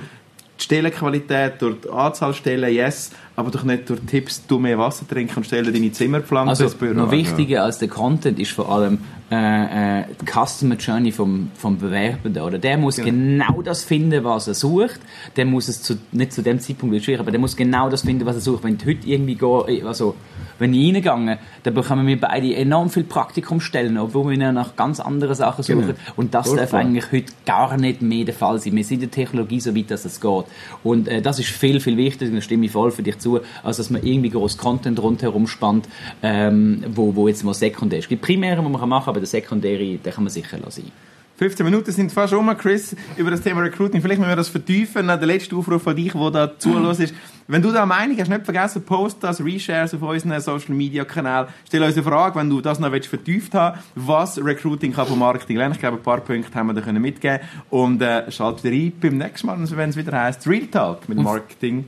die 0.59 0.63
Stellenqualität, 0.63 1.61
durch 1.61 1.81
die 1.81 1.89
Anzahl 1.89 2.33
Stellen, 2.33 2.73
yes, 2.73 3.11
aber 3.35 3.51
doch 3.51 3.63
nicht 3.63 3.89
durch 3.89 3.99
Tipps, 4.07 4.45
du 4.47 4.59
mehr 4.59 4.77
Wasser 4.79 5.07
trinken 5.07 5.37
und 5.37 5.45
stellen 5.45 5.71
deine 5.71 5.91
Zimmerpflanze 5.91 6.49
also, 6.49 6.63
ins 6.65 6.75
Büro. 6.75 6.93
Noch 6.93 7.11
wichtiger 7.11 7.63
als 7.63 7.77
der 7.77 7.87
Content 7.87 8.39
ist 8.39 8.51
vor 8.51 8.71
allem 8.71 8.99
äh, 9.29 10.01
äh, 10.01 10.05
die 10.21 10.25
Customer 10.25 10.75
Journey 10.75 11.11
vom, 11.11 11.51
vom 11.55 11.77
Bewerbenden. 11.77 12.41
Oder? 12.41 12.57
Der 12.57 12.77
muss 12.77 12.95
genau. 12.95 13.45
genau 13.45 13.61
das 13.61 13.83
finden, 13.83 14.23
was 14.23 14.47
er 14.47 14.53
sucht. 14.53 14.99
Der 15.35 15.45
muss 15.45 15.67
es 15.67 15.83
zu, 15.83 15.97
nicht 16.11 16.33
zu 16.33 16.41
dem 16.41 16.59
Zeitpunkt 16.59 17.03
schwierig, 17.03 17.19
aber 17.19 17.31
der 17.31 17.39
muss 17.39 17.55
genau 17.55 17.89
das 17.89 18.01
finden, 18.01 18.25
was 18.25 18.35
er 18.35 18.41
sucht. 18.41 18.63
Wenn 18.63 18.77
heute 18.85 19.07
irgendwie 19.07 19.35
geht, 19.35 19.85
also 19.85 20.15
wenn 20.59 20.73
ich 20.73 20.93
reingehe, 20.93 21.37
dann 21.63 21.73
bekommen 21.73 22.07
wir 22.07 22.19
beide 22.19 22.55
enorm 22.55 22.89
viel 22.89 23.03
Praktikumstellen, 23.03 23.97
obwohl 23.97 24.31
wir 24.31 24.51
nach 24.51 24.75
ganz 24.75 24.99
anderen 24.99 25.35
Sachen 25.35 25.63
suchen. 25.63 25.81
Genau. 25.81 25.93
Und 26.15 26.33
das 26.33 26.45
Durchfall. 26.45 26.65
darf 26.65 26.73
eigentlich 26.73 27.11
heute 27.11 27.33
gar 27.45 27.77
nicht 27.77 28.01
mehr 28.01 28.25
der 28.25 28.33
Fall 28.33 28.59
sein. 28.59 28.75
Wir 28.75 28.83
sind 28.83 28.95
in 28.95 29.09
der 29.09 29.11
Technologie 29.11 29.59
so 29.59 29.75
weit, 29.75 29.91
dass 29.91 30.05
es 30.05 30.19
geht. 30.19 30.45
Und 30.83 31.07
äh, 31.07 31.21
das 31.21 31.39
ist 31.39 31.49
viel, 31.49 31.79
viel 31.79 31.97
wichtiger, 31.97 32.31
da 32.31 32.41
stimme 32.41 32.65
ich 32.65 32.71
voll 32.71 32.91
für 32.91 33.03
dich 33.03 33.19
zu, 33.19 33.39
als 33.63 33.77
dass 33.77 33.89
man 33.89 34.03
irgendwie 34.03 34.29
groß 34.29 34.57
Content 34.57 35.01
rundherum 35.01 35.47
spannt, 35.47 35.87
ähm, 36.23 36.83
wo, 36.89 37.15
wo 37.15 37.27
jetzt 37.27 37.43
mal 37.43 37.53
sekundär 37.53 37.99
ist. 37.99 38.05
Es 38.05 38.09
gibt 38.09 38.21
Primäre, 38.21 38.61
die 38.61 38.69
man 38.69 38.71
machen 38.71 38.89
kann, 38.89 39.03
aber 39.09 39.19
der 39.19 39.27
sekundäre, 39.27 39.97
den 39.97 40.13
kann 40.13 40.23
man 40.23 40.31
sicher 40.31 40.57
lassen. 40.57 40.91
15 41.38 41.63
Minuten 41.63 41.91
sind 41.91 42.12
fast 42.12 42.34
um, 42.34 42.48
Chris, 42.58 42.96
über 43.15 43.29
das 43.29 43.41
Thema 43.41 43.62
Recruiting. 43.62 44.01
Vielleicht 44.01 44.20
müssen 44.20 44.32
wir 44.32 44.36
das 44.36 44.50
vertiefen. 44.50 45.06
Der 45.06 45.17
letzte 45.17 45.56
Aufruf 45.56 45.84
von 45.84 45.96
dich, 45.96 46.13
der 46.13 46.32
da 46.32 46.58
zulässt, 46.58 47.00
ist, 47.00 47.13
wenn 47.48 47.62
du 47.62 47.72
da 47.72 47.86
Meinung 47.86 48.17
hast, 48.17 48.27
nicht 48.27 48.44
vergessen, 48.44 48.84
post 48.84 49.17
das, 49.22 49.39
reshares 49.39 49.94
auf 49.94 50.01
unseren 50.01 50.41
Social 50.41 50.74
Media 50.74 51.06
Kanal. 51.06 51.48
Stell 51.67 51.84
uns 51.84 51.94
eine 51.94 52.03
Frage, 52.03 52.39
wenn 52.39 52.50
du 52.50 52.60
das 52.60 52.79
noch 52.79 52.91
willst, 52.91 53.08
vertieft 53.08 53.53
haben 53.53 53.79
was 53.94 54.44
Recruiting 54.44 54.94
kann 54.94 55.06
vom 55.06 55.20
Marketing 55.20 55.58
lernen. 55.58 55.75
Ich 55.75 55.79
glaube, 55.79 55.98
ein 55.98 56.03
paar 56.03 56.22
Punkte 56.22 56.56
haben 56.56 56.67
wir 56.67 56.74
da 56.74 56.82
können 56.82 57.01
mitgeben 57.03 57.39
Und 57.70 58.01
äh, 58.01 58.32
schalt 58.32 58.63
wieder 58.63 58.75
rein 58.75 58.94
beim 59.00 59.17
nächsten 59.17 59.46
Mal, 59.46 59.60
wenn 59.60 59.89
es 59.91 59.96
wieder 59.96 60.20
heisst 60.20 60.48
Real 60.48 60.65
Talk 60.65 61.08
mit 61.08 61.20
Marketing. 61.20 61.86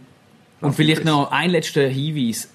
Und 0.62 0.76
vielleicht 0.76 1.06
noch 1.06 1.32
ein 1.32 1.50
letzter 1.50 1.88
Hinweis 1.88 2.50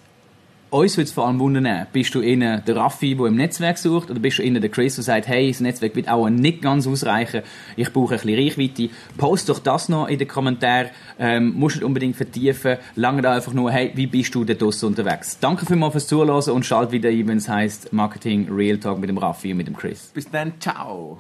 uns 0.79 0.97
würde 0.97 1.05
es 1.07 1.13
vor 1.13 1.27
allem 1.27 1.39
wundern, 1.39 1.87
bist 1.93 2.15
du 2.15 2.21
innen 2.21 2.63
der 2.67 2.77
Raffi, 2.77 3.15
der 3.15 3.27
im 3.27 3.37
Netzwerk 3.37 3.79
sucht, 3.79 4.11
oder 4.11 4.19
bist 4.19 4.39
du 4.39 4.43
innen 4.43 4.61
der 4.61 4.71
Chris, 4.71 4.97
der 4.97 5.05
sagt, 5.05 5.29
hey, 5.29 5.49
das 5.49 5.61
Netzwerk 5.61 5.95
wird 5.95 6.09
auch 6.09 6.29
nicht 6.29 6.63
ganz 6.63 6.87
ausreichen, 6.87 7.43
ich 7.77 7.93
brauche 7.93 8.15
ein 8.15 8.21
bisschen 8.21 8.39
Reichweite. 8.39 8.91
Post 9.17 9.49
doch 9.49 9.61
das 9.61 9.89
noch 9.89 10.09
in 10.09 10.19
den 10.19 10.29
Kommentaren, 10.29 10.91
ähm, 11.19 11.55
musst 11.55 11.77
nicht 11.77 11.85
unbedingt 11.85 12.17
vertiefen, 12.17 12.79
lange 12.97 13.23
da 13.23 13.35
einfach 13.35 13.53
nur, 13.53 13.71
hey, 13.71 13.93
wie 13.95 14.07
bist 14.07 14.35
du 14.35 14.45
da 14.45 14.55
draussen 14.55 14.87
unterwegs? 14.87 15.39
Danke 15.41 15.65
vielmals 15.65 15.93
fürs 15.93 16.07
Zuhören 16.07 16.51
und 16.51 16.67
schalt 16.67 16.91
wieder 16.91 17.11
ein, 17.11 17.29
wenn 17.29 17.39
es 17.39 17.49
heisst 17.49 17.93
Marketing 17.93 18.49
Real 18.51 18.79
Talk 18.79 18.99
mit 18.99 19.09
dem 19.09 19.19
Raffi 19.19 19.53
und 19.53 19.59
mit 19.59 19.69
dem 19.69 19.77
Chris. 19.77 20.11
Bis 20.13 20.29
dann, 20.31 20.55
ciao! 20.61 21.19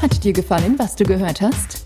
Hat 0.00 0.24
dir 0.24 0.32
gefallen, 0.32 0.78
was 0.78 0.96
du 0.96 1.04
gehört 1.04 1.40
hast? 1.40 1.85